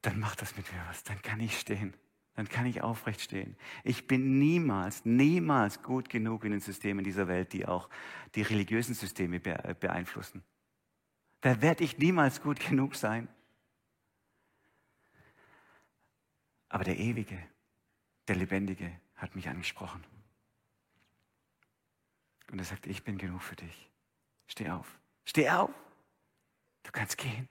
dann 0.02 0.20
macht 0.20 0.42
das 0.42 0.56
mit 0.56 0.72
mir 0.72 0.80
was. 0.88 1.02
Dann 1.02 1.20
kann 1.22 1.40
ich 1.40 1.58
stehen. 1.58 1.92
Dann 2.34 2.48
kann 2.48 2.66
ich 2.66 2.82
aufrecht 2.82 3.20
stehen. 3.20 3.56
Ich 3.82 4.06
bin 4.06 4.38
niemals, 4.38 5.04
niemals 5.04 5.82
gut 5.82 6.08
genug 6.08 6.44
in 6.44 6.52
den 6.52 6.60
Systemen 6.60 7.02
dieser 7.02 7.26
Welt, 7.26 7.52
die 7.52 7.66
auch 7.66 7.90
die 8.36 8.42
religiösen 8.42 8.94
Systeme 8.94 9.40
beeinflussen. 9.40 10.44
Da 11.40 11.60
werde 11.60 11.82
ich 11.82 11.98
niemals 11.98 12.42
gut 12.42 12.60
genug 12.60 12.94
sein. 12.94 13.26
Aber 16.68 16.84
der 16.84 16.96
Ewige, 16.96 17.42
der 18.28 18.36
Lebendige, 18.36 19.00
hat 19.18 19.36
mich 19.36 19.48
angesprochen. 19.48 20.02
Und 22.50 22.58
er 22.58 22.64
sagt, 22.64 22.86
ich 22.86 23.04
bin 23.04 23.18
genug 23.18 23.42
für 23.42 23.56
dich. 23.56 23.90
Steh 24.46 24.70
auf. 24.70 24.98
Steh 25.24 25.50
auf. 25.50 25.70
Du 26.84 26.92
kannst 26.92 27.18
gehen. 27.18 27.48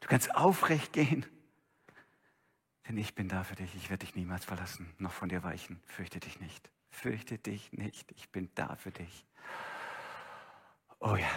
Du 0.00 0.08
kannst 0.08 0.34
aufrecht 0.34 0.92
gehen. 0.92 1.24
Denn 2.88 2.96
ich 2.96 3.14
bin 3.14 3.28
da 3.28 3.44
für 3.44 3.54
dich. 3.54 3.76
Ich 3.76 3.90
werde 3.90 4.04
dich 4.04 4.16
niemals 4.16 4.44
verlassen, 4.44 4.92
noch 4.98 5.12
von 5.12 5.28
dir 5.28 5.44
weichen. 5.44 5.80
Fürchte 5.86 6.18
dich 6.18 6.40
nicht. 6.40 6.68
Fürchte 6.90 7.38
dich 7.38 7.72
nicht. 7.72 8.10
Ich 8.12 8.30
bin 8.30 8.50
da 8.56 8.74
für 8.74 8.90
dich. 8.90 9.24
Oh 10.98 11.14
ja. 11.14 11.30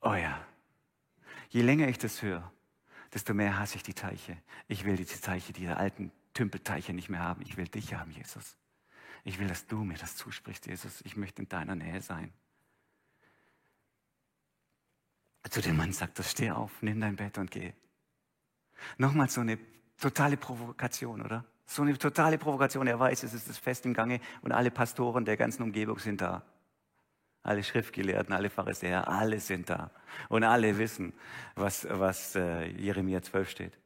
Oh 0.00 0.14
ja. 0.14 0.46
Je 1.48 1.62
länger 1.62 1.88
ich 1.88 1.98
das 1.98 2.22
höre, 2.22 2.52
desto 3.12 3.34
mehr 3.34 3.58
hasse 3.58 3.76
ich 3.76 3.82
die 3.82 3.94
Teiche. 3.94 4.40
Ich 4.68 4.84
will 4.84 4.96
die 4.96 5.04
Teiche, 5.04 5.52
die 5.52 5.66
alten 5.66 6.12
Tümpelteiche 6.36 6.92
nicht 6.92 7.08
mehr 7.08 7.20
haben. 7.20 7.40
Ich 7.42 7.56
will 7.56 7.66
dich 7.66 7.94
haben, 7.94 8.10
Jesus. 8.10 8.56
Ich 9.24 9.38
will, 9.38 9.48
dass 9.48 9.66
du 9.66 9.82
mir 9.82 9.96
das 9.96 10.16
zusprichst, 10.16 10.66
Jesus. 10.66 11.00
Ich 11.00 11.16
möchte 11.16 11.42
in 11.42 11.48
deiner 11.48 11.74
Nähe 11.74 12.02
sein. 12.02 12.32
Zu 15.48 15.62
dem 15.62 15.76
Mann 15.76 15.92
sagt 15.92 16.18
er, 16.18 16.24
steh 16.24 16.50
auf, 16.50 16.82
nimm 16.82 17.00
dein 17.00 17.16
Bett 17.16 17.38
und 17.38 17.50
geh. 17.50 17.72
Nochmal 18.98 19.30
so 19.30 19.40
eine 19.40 19.58
totale 19.98 20.36
Provokation, 20.36 21.22
oder? 21.22 21.46
So 21.64 21.82
eine 21.82 21.96
totale 21.96 22.36
Provokation. 22.36 22.86
Er 22.86 23.00
weiß, 23.00 23.22
es 23.22 23.32
ist 23.32 23.48
das 23.48 23.56
Fest 23.56 23.86
im 23.86 23.94
Gange 23.94 24.20
und 24.42 24.52
alle 24.52 24.70
Pastoren 24.70 25.24
der 25.24 25.38
ganzen 25.38 25.62
Umgebung 25.62 25.98
sind 25.98 26.20
da. 26.20 26.44
Alle 27.42 27.64
Schriftgelehrten, 27.64 28.34
alle 28.34 28.50
Pharisäer, 28.50 29.08
alle 29.08 29.40
sind 29.40 29.70
da. 29.70 29.90
Und 30.28 30.44
alle 30.44 30.76
wissen, 30.78 31.14
was, 31.54 31.86
was 31.88 32.34
äh, 32.34 32.66
Jeremia 32.72 33.22
12 33.22 33.48
steht. 33.48 33.78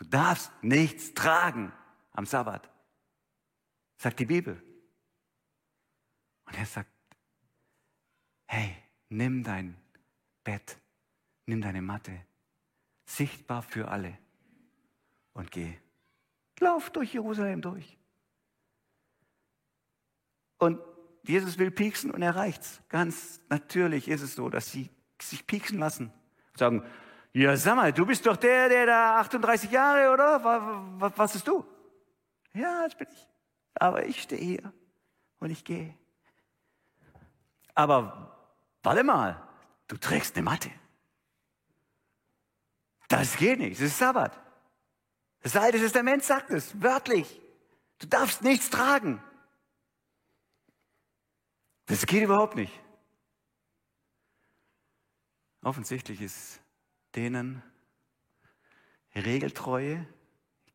Du 0.00 0.06
darfst 0.06 0.50
nichts 0.62 1.12
tragen 1.12 1.72
am 2.12 2.24
Sabbat, 2.24 2.68
sagt 3.98 4.18
die 4.18 4.24
Bibel. 4.24 4.60
Und 6.46 6.58
er 6.58 6.64
sagt, 6.64 6.90
hey, 8.46 8.74
nimm 9.10 9.44
dein 9.44 9.76
Bett, 10.42 10.78
nimm 11.44 11.60
deine 11.60 11.82
Matte, 11.82 12.18
sichtbar 13.04 13.62
für 13.62 13.88
alle 13.88 14.16
und 15.34 15.50
geh. 15.50 15.76
Lauf 16.60 16.88
durch 16.90 17.12
Jerusalem 17.12 17.60
durch. 17.60 17.98
Und 20.56 20.80
Jesus 21.24 21.58
will 21.58 21.70
pieksen 21.70 22.10
und 22.10 22.22
er 22.22 22.36
reicht's. 22.36 22.80
Ganz 22.88 23.42
natürlich 23.50 24.08
ist 24.08 24.22
es 24.22 24.34
so, 24.34 24.48
dass 24.48 24.72
sie 24.72 24.88
sich 25.20 25.46
pieksen 25.46 25.78
lassen. 25.78 26.10
Sagen, 26.56 26.84
ja, 27.32 27.56
sag 27.56 27.76
mal, 27.76 27.92
du 27.92 28.04
bist 28.04 28.26
doch 28.26 28.36
der, 28.36 28.68
der 28.68 28.86
da 28.86 29.20
38 29.20 29.70
Jahre, 29.70 30.12
oder? 30.12 30.42
Was, 31.00 31.12
was 31.16 31.32
bist 31.32 31.46
du? 31.46 31.64
Ja, 32.52 32.84
das 32.84 32.96
bin 32.96 33.06
ich. 33.10 33.28
Aber 33.74 34.04
ich 34.04 34.22
stehe 34.22 34.42
hier 34.42 34.72
und 35.38 35.50
ich 35.50 35.64
gehe. 35.64 35.96
Aber 37.74 38.36
warte 38.82 39.04
mal, 39.04 39.40
du 39.86 39.96
trägst 39.96 40.34
eine 40.36 40.44
Matte. 40.44 40.70
Das 43.08 43.36
geht 43.36 43.58
nicht, 43.58 43.80
das 43.80 43.86
ist 43.86 43.98
Sabbat. 43.98 44.38
Das 45.42 45.56
Alte 45.56 45.78
Testament 45.78 46.24
sagt 46.24 46.50
es, 46.50 46.80
wörtlich. 46.82 47.40
Du 47.98 48.06
darfst 48.06 48.42
nichts 48.42 48.70
tragen. 48.70 49.22
Das 51.86 52.06
geht 52.06 52.22
überhaupt 52.22 52.56
nicht. 52.56 52.72
Offensichtlich 55.62 56.20
ist 56.20 56.60
denen 57.14 57.62
Regeltreue, 59.14 60.06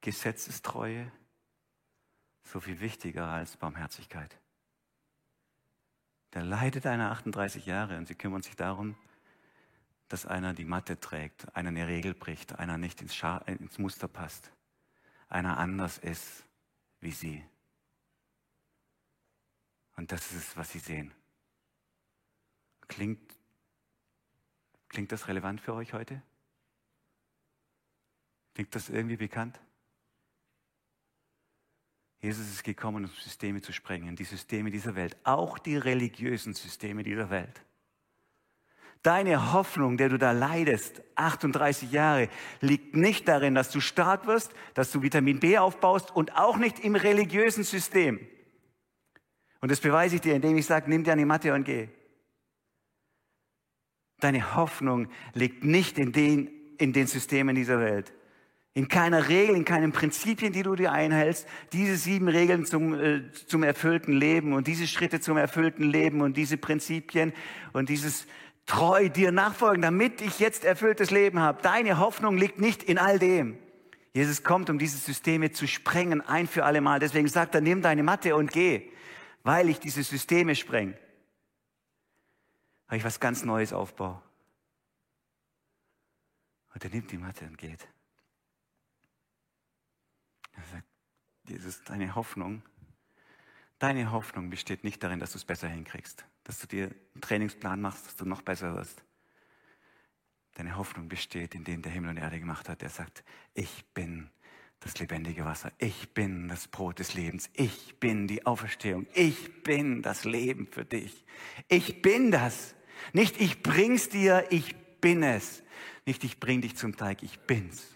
Gesetzestreue 0.01 1.11
so 2.43 2.59
viel 2.59 2.79
wichtiger 2.79 3.27
als 3.27 3.57
Barmherzigkeit. 3.57 4.39
Der 6.33 6.43
leidet 6.43 6.85
einer 6.85 7.11
38 7.11 7.65
Jahre 7.65 7.97
und 7.97 8.07
sie 8.07 8.15
kümmern 8.15 8.41
sich 8.41 8.55
darum, 8.55 8.95
dass 10.07 10.25
einer 10.25 10.53
die 10.53 10.65
Matte 10.65 10.99
trägt, 10.99 11.55
einer 11.55 11.69
eine 11.69 11.87
Regel 11.87 12.13
bricht, 12.13 12.59
einer 12.59 12.77
nicht 12.77 13.01
ins, 13.01 13.15
Scha 13.15 13.37
ins 13.39 13.79
Muster 13.79 14.07
passt, 14.07 14.51
einer 15.27 15.57
anders 15.57 15.97
ist 15.97 16.43
wie 16.99 17.11
sie. 17.11 17.43
Und 19.95 20.11
das 20.11 20.31
ist 20.31 20.49
es, 20.49 20.57
was 20.57 20.71
sie 20.71 20.79
sehen. 20.79 21.13
Klingt, 22.87 23.33
klingt 24.95 25.11
das 25.11 25.27
relevant 25.27 25.59
für 25.59 25.73
euch 25.73 25.91
heute? 25.91 26.21
Klingt 28.53 28.73
das 28.73 28.89
irgendwie 28.89 29.17
bekannt? 29.17 29.59
Jesus 32.21 32.47
ist 32.47 32.63
gekommen, 32.63 33.03
um 33.03 33.11
Systeme 33.11 33.61
zu 33.61 33.73
sprengen, 33.73 34.15
die 34.15 34.23
Systeme 34.23 34.71
dieser 34.71 34.95
Welt, 34.95 35.17
auch 35.25 35.59
die 35.59 35.75
religiösen 35.75 36.53
Systeme 36.53 37.03
dieser 37.03 37.29
Welt. 37.29 37.61
Deine 39.03 39.51
Hoffnung, 39.51 39.97
der 39.97 40.07
du 40.07 40.17
da 40.17 40.31
leidest, 40.31 41.01
38 41.15 41.91
Jahre, 41.91 42.29
liegt 42.61 42.95
nicht 42.95 43.27
darin, 43.27 43.53
dass 43.53 43.69
du 43.71 43.81
stark 43.81 44.25
wirst, 44.25 44.53
dass 44.75 44.93
du 44.93 45.01
Vitamin 45.01 45.41
B 45.41 45.57
aufbaust 45.57 46.15
und 46.15 46.37
auch 46.37 46.55
nicht 46.55 46.79
im 46.79 46.95
religiösen 46.95 47.65
System. 47.65 48.25
Und 49.59 49.71
das 49.71 49.81
beweise 49.81 50.15
ich 50.15 50.21
dir, 50.21 50.35
indem 50.35 50.57
ich 50.57 50.65
sage, 50.65 50.89
nimm 50.89 51.03
dir 51.03 51.11
eine 51.11 51.25
Matte 51.25 51.53
und 51.53 51.65
geh. 51.65 51.89
Deine 54.19 54.55
Hoffnung 54.55 55.07
liegt 55.33 55.63
nicht 55.63 55.97
in 55.97 56.11
den, 56.11 56.49
in 56.77 56.93
den 56.93 57.07
Systemen 57.07 57.55
dieser 57.55 57.79
Welt. 57.79 58.13
In 58.73 58.89
keiner 58.89 59.29
Regel, 59.29 59.55
in 59.55 59.63
keinen 59.63 59.93
Prinzipien, 59.93 60.51
die 60.51 60.63
du 60.63 60.75
dir 60.75 60.91
einhältst. 60.91 61.47
Diese 61.71 61.95
sieben 61.95 62.27
Regeln 62.27 62.65
zum, 62.65 62.93
äh, 62.93 63.31
zum 63.47 63.63
erfüllten 63.63 64.13
Leben 64.13 64.53
und 64.53 64.67
diese 64.67 64.85
Schritte 64.85 65.21
zum 65.21 65.37
erfüllten 65.37 65.89
Leben 65.89 66.21
und 66.21 66.35
diese 66.35 66.57
Prinzipien 66.57 67.31
und 67.71 67.87
dieses 67.87 68.27
treu 68.65 69.09
dir 69.09 69.31
nachfolgen, 69.31 69.81
damit 69.81 70.21
ich 70.21 70.39
jetzt 70.39 70.65
erfülltes 70.65 71.11
Leben 71.11 71.39
habe. 71.39 71.61
Deine 71.61 71.99
Hoffnung 71.99 72.37
liegt 72.37 72.59
nicht 72.59 72.83
in 72.83 72.97
all 72.97 73.19
dem. 73.19 73.57
Jesus 74.13 74.43
kommt, 74.43 74.69
um 74.69 74.79
diese 74.79 74.97
Systeme 74.97 75.51
zu 75.51 75.67
sprengen, 75.67 76.21
ein 76.21 76.47
für 76.47 76.63
alle 76.63 76.81
Mal. 76.81 76.99
Deswegen 76.99 77.27
sagt 77.27 77.53
er, 77.53 77.61
nimm 77.61 77.81
deine 77.81 78.01
Matte 78.01 78.35
und 78.35 78.51
geh, 78.51 78.89
weil 79.43 79.69
ich 79.69 79.79
diese 79.79 80.03
Systeme 80.03 80.55
spreng. 80.55 80.95
Weil 82.87 82.99
ich 82.99 83.03
was 83.03 83.19
ganz 83.19 83.43
Neues 83.43 83.73
aufbaue. 83.73 84.21
Und 86.73 86.83
er 86.83 86.89
nimmt 86.89 87.11
die 87.11 87.17
Matte 87.17 87.45
und 87.45 87.57
geht. 87.57 87.87
Er 90.53 90.63
sagt, 90.63 90.87
Jesus, 91.47 91.83
deine 91.83 92.15
Hoffnung, 92.15 92.63
deine 93.79 94.11
Hoffnung 94.11 94.49
besteht 94.49 94.83
nicht 94.83 95.01
darin, 95.03 95.19
dass 95.19 95.31
du 95.31 95.37
es 95.37 95.45
besser 95.45 95.67
hinkriegst 95.67 96.25
dass 96.45 96.59
du 96.59 96.67
dir 96.67 96.85
einen 97.13 97.21
Trainingsplan 97.21 97.81
machst, 97.81 98.05
dass 98.05 98.15
du 98.15 98.23
noch 98.23 98.41
besser 98.41 98.75
wirst. 98.75 99.03
Deine 100.53 100.77
Hoffnung 100.77 101.09
besteht 101.09 101.53
in 101.53 101.65
dem, 101.65 101.81
der 101.81 101.91
Himmel 101.91 102.11
und 102.11 102.17
Erde 102.17 102.39
gemacht 102.39 102.69
hat. 102.69 102.81
Der 102.81 102.89
sagt, 102.89 103.25
ich 103.53 103.85
bin 103.93 104.29
das 104.85 104.99
lebendige 104.99 105.45
Wasser. 105.45 105.73
Ich 105.79 106.13
bin 106.13 106.47
das 106.47 106.67
Brot 106.67 106.99
des 106.99 107.15
Lebens. 107.15 107.49
Ich 107.53 107.99
bin 107.99 108.27
die 108.27 108.45
Auferstehung. 108.45 109.07
Ich 109.15 109.63
bin 109.63 110.03
das 110.03 110.25
Leben 110.25 110.67
für 110.67 110.85
dich. 110.85 111.25
Ich 111.67 112.03
bin 112.03 112.29
das. 112.29 112.75
Nicht 113.11 113.41
ich 113.41 113.63
bring's 113.63 114.09
dir, 114.09 114.45
ich 114.51 114.75
bin 115.01 115.23
es. 115.23 115.63
Nicht 116.05 116.23
ich 116.23 116.39
bring 116.39 116.61
dich 116.61 116.77
zum 116.77 116.95
Teig, 116.95 117.23
ich 117.23 117.39
bin's. 117.39 117.95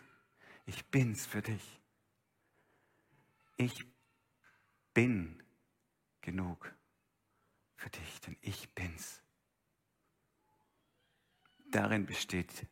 Ich 0.65 0.83
bin's 0.87 1.27
für 1.27 1.43
dich. 1.43 1.79
Ich 3.57 3.85
bin 4.95 5.43
genug 6.21 6.73
für 7.75 7.91
dich, 7.91 8.21
denn 8.21 8.35
ich 8.41 8.67
bin's. 8.73 9.21
Darin 11.69 12.07
besteht 12.07 12.65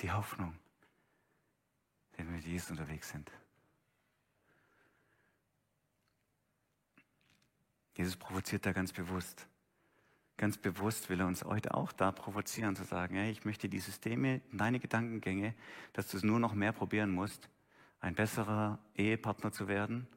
die 0.00 0.10
Hoffnung, 0.10 0.58
wenn 2.16 2.26
wir 2.26 2.34
mit 2.38 2.44
Jesus 2.44 2.72
unterwegs 2.72 3.10
sind. 3.10 3.30
Jesus 7.94 8.16
provoziert 8.16 8.66
da 8.66 8.72
ganz 8.72 8.92
bewusst. 8.92 9.46
Ganz 10.36 10.56
bewusst 10.56 11.08
will 11.08 11.20
er 11.20 11.26
uns 11.26 11.44
heute 11.44 11.74
auch 11.74 11.92
da 11.92 12.10
provozieren, 12.10 12.74
zu 12.74 12.84
sagen, 12.84 13.14
hey, 13.14 13.30
ich 13.30 13.44
möchte 13.44 13.68
die 13.68 13.80
Systeme, 13.80 14.40
deine 14.52 14.80
Gedankengänge, 14.80 15.54
dass 15.92 16.08
du 16.08 16.16
es 16.16 16.22
nur 16.22 16.40
noch 16.40 16.54
mehr 16.54 16.72
probieren 16.72 17.10
musst, 17.10 17.48
ein 18.00 18.14
besserer 18.14 18.78
Ehepartner 18.96 19.52
zu 19.52 19.68
werden, 19.68 20.08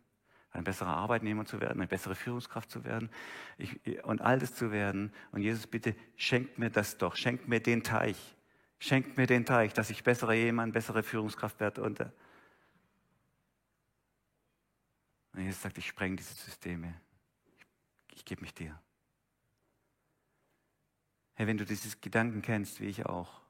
ein 0.52 0.64
besserer 0.64 0.96
Arbeitnehmer 0.96 1.46
zu 1.46 1.60
werden, 1.60 1.80
eine 1.80 1.88
bessere 1.88 2.16
Führungskraft 2.16 2.72
zu 2.72 2.86
werden 2.86 3.10
ich, 3.58 4.04
und 4.06 4.22
all 4.22 4.40
das 4.40 4.56
zu 4.56 4.72
werden. 4.72 5.14
Und 5.32 5.42
Jesus, 5.42 5.68
bitte 5.68 5.96
schenkt 6.16 6.58
mir 6.58 6.70
das 6.70 6.98
doch, 6.98 7.16
schenkt 7.16 7.48
mir 7.48 7.60
den 7.60 7.84
Teich, 7.84 8.36
schenkt 8.80 9.18
mir 9.18 9.28
den 9.28 9.46
Teich, 9.46 9.74
dass 9.74 9.90
ich 9.90 10.04
besserer 10.04 10.34
Ehemann, 10.34 10.72
bessere 10.72 11.04
Führungskraft 11.04 11.60
werde. 11.60 11.84
Und, 11.84 12.00
äh, 12.00 12.10
und 15.34 15.42
Jesus 15.42 15.62
sagt, 15.62 15.78
ich 15.78 15.88
spreng 15.88 16.16
diese 16.16 16.34
Systeme, 16.34 16.96
ich, 18.16 18.26
gebe 18.26 18.42
mich 18.42 18.54
dir. 18.54 18.80
Hey, 21.36 21.48
wenn 21.48 21.58
du 21.58 21.66
dieses 21.66 22.02
Gedanken 22.02 22.42
kennst, 22.42 22.80
wie 22.80 22.86
ich 22.88 23.06
auch, 23.06 23.42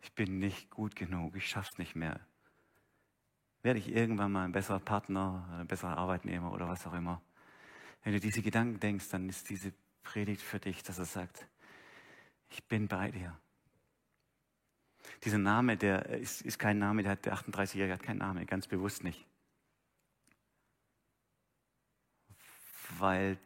ich 0.00 0.12
bin 0.14 0.38
nicht 0.38 0.70
gut 0.70 0.96
genug, 0.96 1.36
ich 1.36 1.48
schaff's 1.48 1.78
nicht 1.78 1.96
mehr, 1.96 2.20
werde 3.62 3.80
ich 3.80 3.88
irgendwann 3.88 4.32
mal 4.32 4.44
ein 4.44 4.52
besserer 4.52 4.78
Partner, 4.78 5.46
ein 5.60 5.66
besserer 5.66 5.96
Arbeitnehmer 5.96 6.52
oder 6.52 6.68
was 6.68 6.86
auch 6.86 6.94
immer. 6.94 7.20
Wenn 8.04 8.12
du 8.12 8.20
diese 8.20 8.40
Gedanken 8.40 8.78
denkst, 8.78 9.08
dann 9.10 9.28
ist 9.28 9.50
diese 9.50 9.72
Predigt 10.02 10.42
für 10.42 10.60
dich, 10.60 10.82
dass 10.84 10.98
er 10.98 11.04
sagt, 11.04 11.46
ich 12.50 12.64
bin 12.64 12.86
bei 12.86 13.10
dir. 13.10 13.36
Dieser 15.24 15.38
Name, 15.38 15.76
der 15.76 16.06
ist, 16.06 16.42
ist 16.42 16.58
kein 16.58 16.78
Name, 16.78 17.02
der 17.02 17.12
hat 17.12 17.26
der 17.26 17.34
38-Jährige 17.34 17.94
hat 17.94 18.02
keinen 18.02 18.18
Namen, 18.18 18.46
ganz 18.46 18.68
bewusst 18.68 19.02
nicht. 19.02 19.26
Weil 22.98 23.38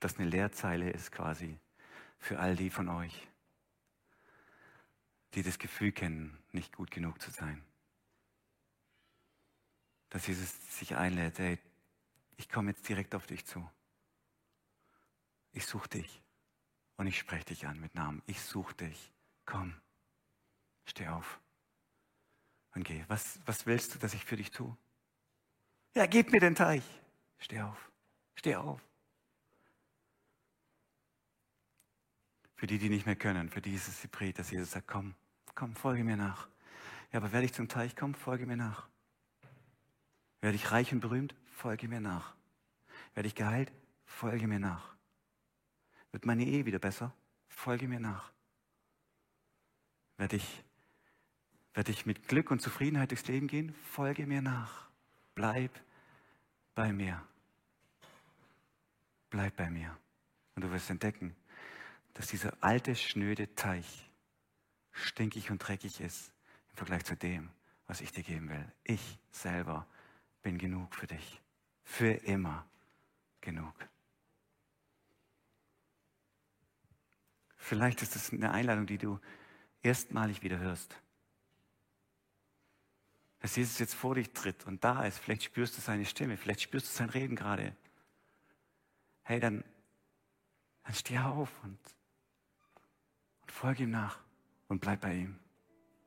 das 0.00 0.18
eine 0.18 0.28
Leerzeile 0.28 0.90
ist 0.90 1.12
quasi 1.12 1.58
für 2.18 2.38
all 2.38 2.56
die 2.56 2.70
von 2.70 2.88
euch, 2.88 3.28
die 5.34 5.42
das 5.42 5.58
Gefühl 5.58 5.92
kennen, 5.92 6.36
nicht 6.52 6.76
gut 6.76 6.90
genug 6.90 7.20
zu 7.22 7.30
sein 7.30 7.62
dass 10.10 10.26
Jesus 10.26 10.52
sich 10.76 10.96
einlädt, 10.96 11.38
hey, 11.38 11.58
ich 12.36 12.48
komme 12.48 12.72
jetzt 12.72 12.86
direkt 12.88 13.14
auf 13.14 13.26
dich 13.26 13.46
zu. 13.46 13.68
Ich 15.52 15.66
suche 15.66 15.88
dich 15.88 16.22
und 16.96 17.06
ich 17.06 17.18
spreche 17.18 17.46
dich 17.46 17.66
an 17.66 17.80
mit 17.80 17.94
Namen. 17.94 18.22
Ich 18.26 18.40
suche 18.42 18.74
dich. 18.74 19.12
Komm, 19.46 19.74
steh 20.84 21.08
auf 21.08 21.40
und 22.74 22.84
geh. 22.84 23.04
Was, 23.08 23.40
was 23.46 23.66
willst 23.66 23.94
du, 23.94 23.98
dass 23.98 24.14
ich 24.14 24.24
für 24.24 24.36
dich 24.36 24.50
tue? 24.50 24.76
Ja, 25.94 26.06
gib 26.06 26.30
mir 26.30 26.40
den 26.40 26.54
Teich. 26.54 26.84
Steh 27.38 27.60
auf. 27.62 27.90
Steh 28.34 28.56
auf. 28.56 28.80
Für 32.60 32.66
die, 32.66 32.76
die 32.76 32.90
nicht 32.90 33.06
mehr 33.06 33.16
können, 33.16 33.48
für 33.48 33.62
die 33.62 33.72
ist 33.72 33.88
es 33.88 34.02
die 34.02 34.06
Predigt, 34.06 34.38
dass 34.38 34.50
Jesus 34.50 34.72
sagt, 34.72 34.86
komm, 34.86 35.14
komm, 35.54 35.74
folge 35.74 36.04
mir 36.04 36.18
nach. 36.18 36.46
Ja, 37.10 37.18
aber 37.18 37.32
werde 37.32 37.46
ich 37.46 37.54
zum 37.54 37.68
Teich 37.68 37.96
kommen, 37.96 38.14
folge 38.14 38.44
mir 38.44 38.58
nach. 38.58 38.86
Werde 40.42 40.56
ich 40.56 40.70
reich 40.70 40.92
und 40.92 41.00
berühmt? 41.00 41.34
Folge 41.56 41.88
mir 41.88 42.02
nach. 42.02 42.34
Werde 43.14 43.28
ich 43.28 43.34
geheilt? 43.34 43.72
Folge 44.04 44.46
mir 44.46 44.58
nach. 44.58 44.94
Wird 46.12 46.26
meine 46.26 46.44
Ehe 46.44 46.66
wieder 46.66 46.78
besser? 46.78 47.14
Folge 47.48 47.88
mir 47.88 47.98
nach. 47.98 48.30
Werde 50.18 50.36
ich, 50.36 50.62
werde 51.72 51.92
ich 51.92 52.04
mit 52.04 52.28
Glück 52.28 52.50
und 52.50 52.60
Zufriedenheit 52.60 53.10
durchs 53.10 53.26
Leben 53.26 53.46
gehen? 53.46 53.74
Folge 53.90 54.26
mir 54.26 54.42
nach. 54.42 54.90
Bleib 55.34 55.70
bei 56.74 56.92
mir. 56.92 57.22
Bleib 59.30 59.56
bei 59.56 59.70
mir. 59.70 59.96
Und 60.56 60.64
du 60.64 60.70
wirst 60.70 60.90
entdecken, 60.90 61.34
dass 62.14 62.28
dieser 62.28 62.52
alte, 62.60 62.94
schnöde 62.94 63.54
Teich 63.54 64.10
stinkig 64.92 65.50
und 65.50 65.58
dreckig 65.58 66.00
ist 66.00 66.32
im 66.70 66.76
Vergleich 66.76 67.04
zu 67.04 67.16
dem, 67.16 67.50
was 67.86 68.00
ich 68.00 68.12
dir 68.12 68.22
geben 68.22 68.48
will. 68.48 68.72
Ich 68.84 69.18
selber 69.30 69.86
bin 70.42 70.58
genug 70.58 70.94
für 70.94 71.06
dich. 71.06 71.42
Für 71.82 72.12
immer 72.12 72.66
genug. 73.40 73.74
Vielleicht 77.56 78.02
ist 78.02 78.16
es 78.16 78.32
eine 78.32 78.52
Einladung, 78.52 78.86
die 78.86 78.98
du 78.98 79.20
erstmalig 79.82 80.42
wieder 80.42 80.58
hörst. 80.58 80.96
Dass 83.40 83.56
Jesus 83.56 83.78
jetzt 83.78 83.94
vor 83.94 84.14
dich 84.14 84.32
tritt 84.32 84.66
und 84.66 84.84
da 84.84 85.04
ist. 85.04 85.18
Vielleicht 85.18 85.44
spürst 85.44 85.76
du 85.76 85.80
seine 85.80 86.04
Stimme, 86.04 86.36
vielleicht 86.36 86.62
spürst 86.62 86.88
du 86.88 86.92
sein 86.92 87.10
Reden 87.10 87.36
gerade. 87.36 87.74
Hey, 89.22 89.40
dann, 89.40 89.64
dann 90.84 90.94
steh 90.94 91.18
auf 91.18 91.50
und, 91.62 91.78
und 91.78 91.99
folge 93.50 93.84
ihm 93.84 93.90
nach 93.90 94.18
und 94.68 94.80
bleib 94.80 95.00
bei 95.00 95.14
ihm. 95.14 95.36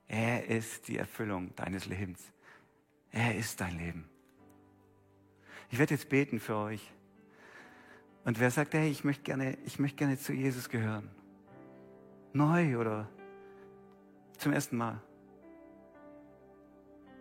Er 0.08 0.48
ist 0.48 0.88
die 0.88 0.98
Erfüllung 0.98 1.56
deines 1.56 1.86
Lebens. 1.86 2.22
Er 3.12 3.36
ist 3.36 3.62
dein 3.62 3.78
Leben. 3.78 4.10
Ich 5.70 5.80
werde 5.80 5.94
jetzt 5.94 6.10
beten 6.10 6.40
für 6.40 6.56
euch. 6.56 6.92
Und 8.26 8.40
wer 8.40 8.52
sagt, 8.52 8.74
hey, 8.74 8.90
ich 8.90 9.04
möchte 9.04 9.24
gerne, 9.24 9.58
ich 9.66 9.80
möchte 9.80 9.98
gerne 9.98 10.18
zu 10.18 10.34
Jesus 10.34 10.70
gehören. 10.70 11.10
Neu 12.32 12.78
oder 12.78 13.10
zum 14.38 14.54
ersten 14.54 14.78
Mal. 14.78 15.02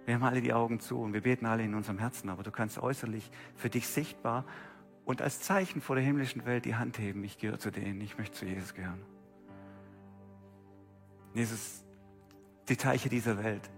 Wir 0.04 0.14
haben 0.14 0.24
alle 0.24 0.40
die 0.40 0.52
Augen 0.52 0.80
zu 0.80 1.00
und 1.00 1.12
wir 1.12 1.22
beten 1.22 1.46
alle 1.46 1.62
in 1.62 1.74
unserem 1.74 1.98
Herzen, 1.98 2.28
aber 2.28 2.42
du 2.42 2.50
kannst 2.50 2.78
äußerlich 2.78 3.30
für 3.56 3.70
dich 3.70 3.87
sichtbar 3.87 4.44
und 5.04 5.22
als 5.22 5.40
Zeichen 5.40 5.80
vor 5.80 5.96
der 5.96 6.04
himmlischen 6.04 6.44
Welt 6.44 6.64
die 6.64 6.74
Hand 6.74 6.98
heben. 6.98 7.24
Ich 7.24 7.38
gehöre 7.38 7.58
zu 7.58 7.70
denen, 7.70 8.00
ich 8.00 8.18
möchte 8.18 8.37
zu 8.38 8.46
Jesus 8.46 8.74
gehören. 8.74 9.00
Jesus, 11.34 11.82
die 12.68 12.76
Teiche 12.76 13.08
dieser 13.08 13.42
Welt 13.42 13.70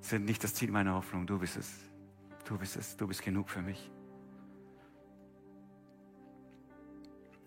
sind 0.00 0.24
nicht 0.24 0.42
das 0.42 0.54
Ziel 0.54 0.70
meiner 0.70 0.94
Hoffnung. 0.94 1.26
Du 1.26 1.38
bist 1.38 1.56
es. 1.56 1.70
Du 2.46 2.58
bist 2.58 2.76
es. 2.76 2.96
Du 2.96 3.06
bist 3.06 3.22
genug 3.22 3.50
für 3.50 3.62
mich. 3.62 3.90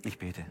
Ich 0.04 0.18
bete. 0.18 0.46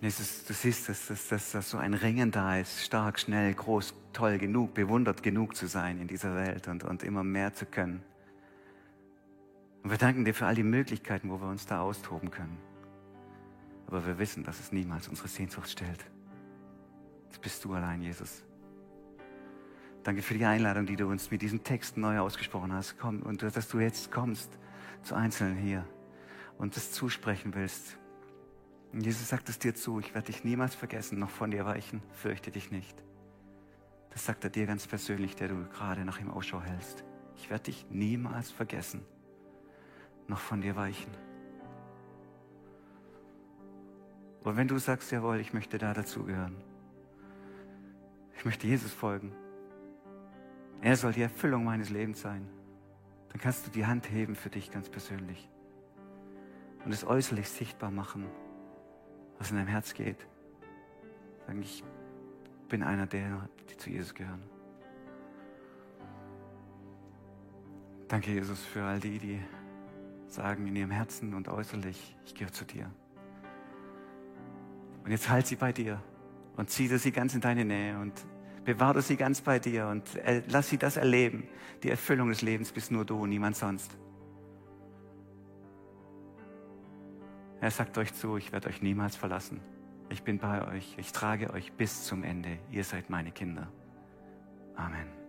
Jesus, 0.00 0.44
du 0.44 0.52
siehst, 0.52 0.88
dass, 0.88 1.06
dass, 1.06 1.28
dass, 1.28 1.52
dass 1.52 1.70
so 1.70 1.78
ein 1.78 1.94
Ringen 1.94 2.32
da 2.32 2.58
ist, 2.58 2.82
stark, 2.82 3.20
schnell, 3.20 3.54
groß, 3.54 3.94
toll 4.12 4.38
genug, 4.38 4.74
bewundert 4.74 5.22
genug 5.22 5.54
zu 5.54 5.68
sein 5.68 6.00
in 6.00 6.08
dieser 6.08 6.34
Welt 6.34 6.66
und, 6.66 6.82
und 6.82 7.04
immer 7.04 7.22
mehr 7.22 7.54
zu 7.54 7.66
können. 7.66 8.02
Und 9.84 9.90
wir 9.90 9.98
danken 9.98 10.24
dir 10.24 10.34
für 10.34 10.46
all 10.46 10.56
die 10.56 10.64
Möglichkeiten, 10.64 11.30
wo 11.30 11.40
wir 11.40 11.48
uns 11.48 11.66
da 11.66 11.82
austoben 11.82 12.32
können. 12.32 12.58
Aber 13.86 14.06
wir 14.06 14.18
wissen, 14.18 14.44
dass 14.44 14.60
es 14.60 14.72
niemals 14.72 15.08
unsere 15.08 15.28
Sehnsucht 15.28 15.70
stellt. 15.70 16.04
Jetzt 17.26 17.40
bist 17.40 17.64
du 17.64 17.74
allein, 17.74 18.02
Jesus. 18.02 18.42
Danke 20.02 20.22
für 20.22 20.34
die 20.34 20.44
Einladung, 20.44 20.86
die 20.86 20.96
du 20.96 21.06
uns 21.06 21.30
mit 21.30 21.42
diesem 21.42 21.62
Text 21.62 21.96
neu 21.96 22.18
ausgesprochen 22.18 22.72
hast. 22.72 22.98
Komm, 22.98 23.22
und 23.22 23.42
dass 23.42 23.68
du 23.68 23.78
jetzt 23.78 24.10
kommst 24.10 24.58
zu 25.02 25.14
Einzelnen 25.14 25.56
hier 25.56 25.86
und 26.58 26.76
das 26.76 26.92
zusprechen 26.92 27.54
willst. 27.54 27.98
Und 28.92 29.00
Jesus 29.04 29.28
sagt 29.28 29.48
es 29.48 29.58
dir 29.58 29.74
zu, 29.74 30.00
ich 30.00 30.14
werde 30.14 30.26
dich 30.26 30.44
niemals 30.44 30.74
vergessen, 30.74 31.18
noch 31.18 31.30
von 31.30 31.50
dir 31.50 31.64
weichen, 31.64 32.02
fürchte 32.12 32.50
dich 32.50 32.70
nicht. 32.70 33.02
Das 34.10 34.26
sagt 34.26 34.44
er 34.44 34.50
dir 34.50 34.66
ganz 34.66 34.86
persönlich, 34.86 35.36
der 35.36 35.48
du 35.48 35.64
gerade 35.68 36.04
nach 36.04 36.20
ihm 36.20 36.30
Ausschau 36.30 36.60
hältst. 36.60 37.04
Ich 37.36 37.48
werde 37.48 37.64
dich 37.64 37.86
niemals 37.90 38.50
vergessen, 38.50 39.02
noch 40.28 40.40
von 40.40 40.60
dir 40.60 40.76
weichen. 40.76 41.10
Und 44.44 44.56
wenn 44.56 44.68
du 44.68 44.78
sagst, 44.78 45.12
jawohl, 45.12 45.40
ich 45.40 45.52
möchte 45.52 45.78
da 45.78 45.94
dazugehören, 45.94 46.56
ich 48.36 48.44
möchte 48.44 48.66
Jesus 48.66 48.92
folgen, 48.92 49.32
er 50.80 50.96
soll 50.96 51.12
die 51.12 51.22
Erfüllung 51.22 51.64
meines 51.64 51.90
Lebens 51.90 52.20
sein, 52.20 52.48
dann 53.28 53.40
kannst 53.40 53.66
du 53.66 53.70
die 53.70 53.86
Hand 53.86 54.10
heben 54.10 54.34
für 54.34 54.50
dich 54.50 54.70
ganz 54.70 54.88
persönlich 54.88 55.48
und 56.84 56.92
es 56.92 57.04
äußerlich 57.04 57.48
sichtbar 57.48 57.90
machen 57.90 58.26
was 59.42 59.50
in 59.50 59.56
deinem 59.56 59.66
Herz 59.66 59.92
geht. 59.92 60.24
Sagen, 61.48 61.62
ich 61.62 61.82
bin 62.68 62.84
einer 62.84 63.08
der, 63.08 63.48
die 63.68 63.76
zu 63.76 63.90
Jesus 63.90 64.14
gehören. 64.14 64.40
Danke, 68.06 68.30
Jesus, 68.30 68.60
für 68.60 68.84
all 68.84 69.00
die, 69.00 69.18
die 69.18 69.40
sagen 70.28 70.68
in 70.68 70.76
ihrem 70.76 70.92
Herzen 70.92 71.34
und 71.34 71.48
äußerlich, 71.48 72.16
ich 72.24 72.36
gehöre 72.36 72.52
zu 72.52 72.64
dir. 72.64 72.88
Und 75.04 75.10
jetzt 75.10 75.28
halt 75.28 75.46
sie 75.46 75.56
bei 75.56 75.72
dir 75.72 76.00
und 76.56 76.70
zieh 76.70 76.86
sie 76.86 77.12
ganz 77.12 77.34
in 77.34 77.40
deine 77.40 77.64
Nähe 77.64 77.98
und 77.98 78.12
bewahre 78.64 79.02
sie 79.02 79.16
ganz 79.16 79.40
bei 79.40 79.58
dir 79.58 79.88
und 79.88 80.04
lass 80.48 80.68
sie 80.68 80.78
das 80.78 80.96
erleben. 80.96 81.48
Die 81.82 81.90
Erfüllung 81.90 82.28
des 82.28 82.42
Lebens 82.42 82.72
bist 82.72 82.90
nur 82.90 83.04
du 83.04 83.20
und 83.22 83.28
niemand 83.28 83.56
sonst. 83.56 83.96
Er 87.60 87.70
sagt 87.70 87.96
euch 87.98 88.12
zu, 88.14 88.36
ich 88.36 88.52
werde 88.52 88.68
euch 88.68 88.82
niemals 88.82 89.16
verlassen. 89.16 89.60
Ich 90.10 90.22
bin 90.22 90.38
bei 90.38 90.66
euch, 90.66 90.94
ich 90.98 91.12
trage 91.12 91.52
euch 91.52 91.72
bis 91.72 92.04
zum 92.04 92.22
Ende. 92.22 92.58
Ihr 92.70 92.84
seid 92.84 93.08
meine 93.08 93.30
Kinder. 93.30 93.68
Amen. 94.74 95.21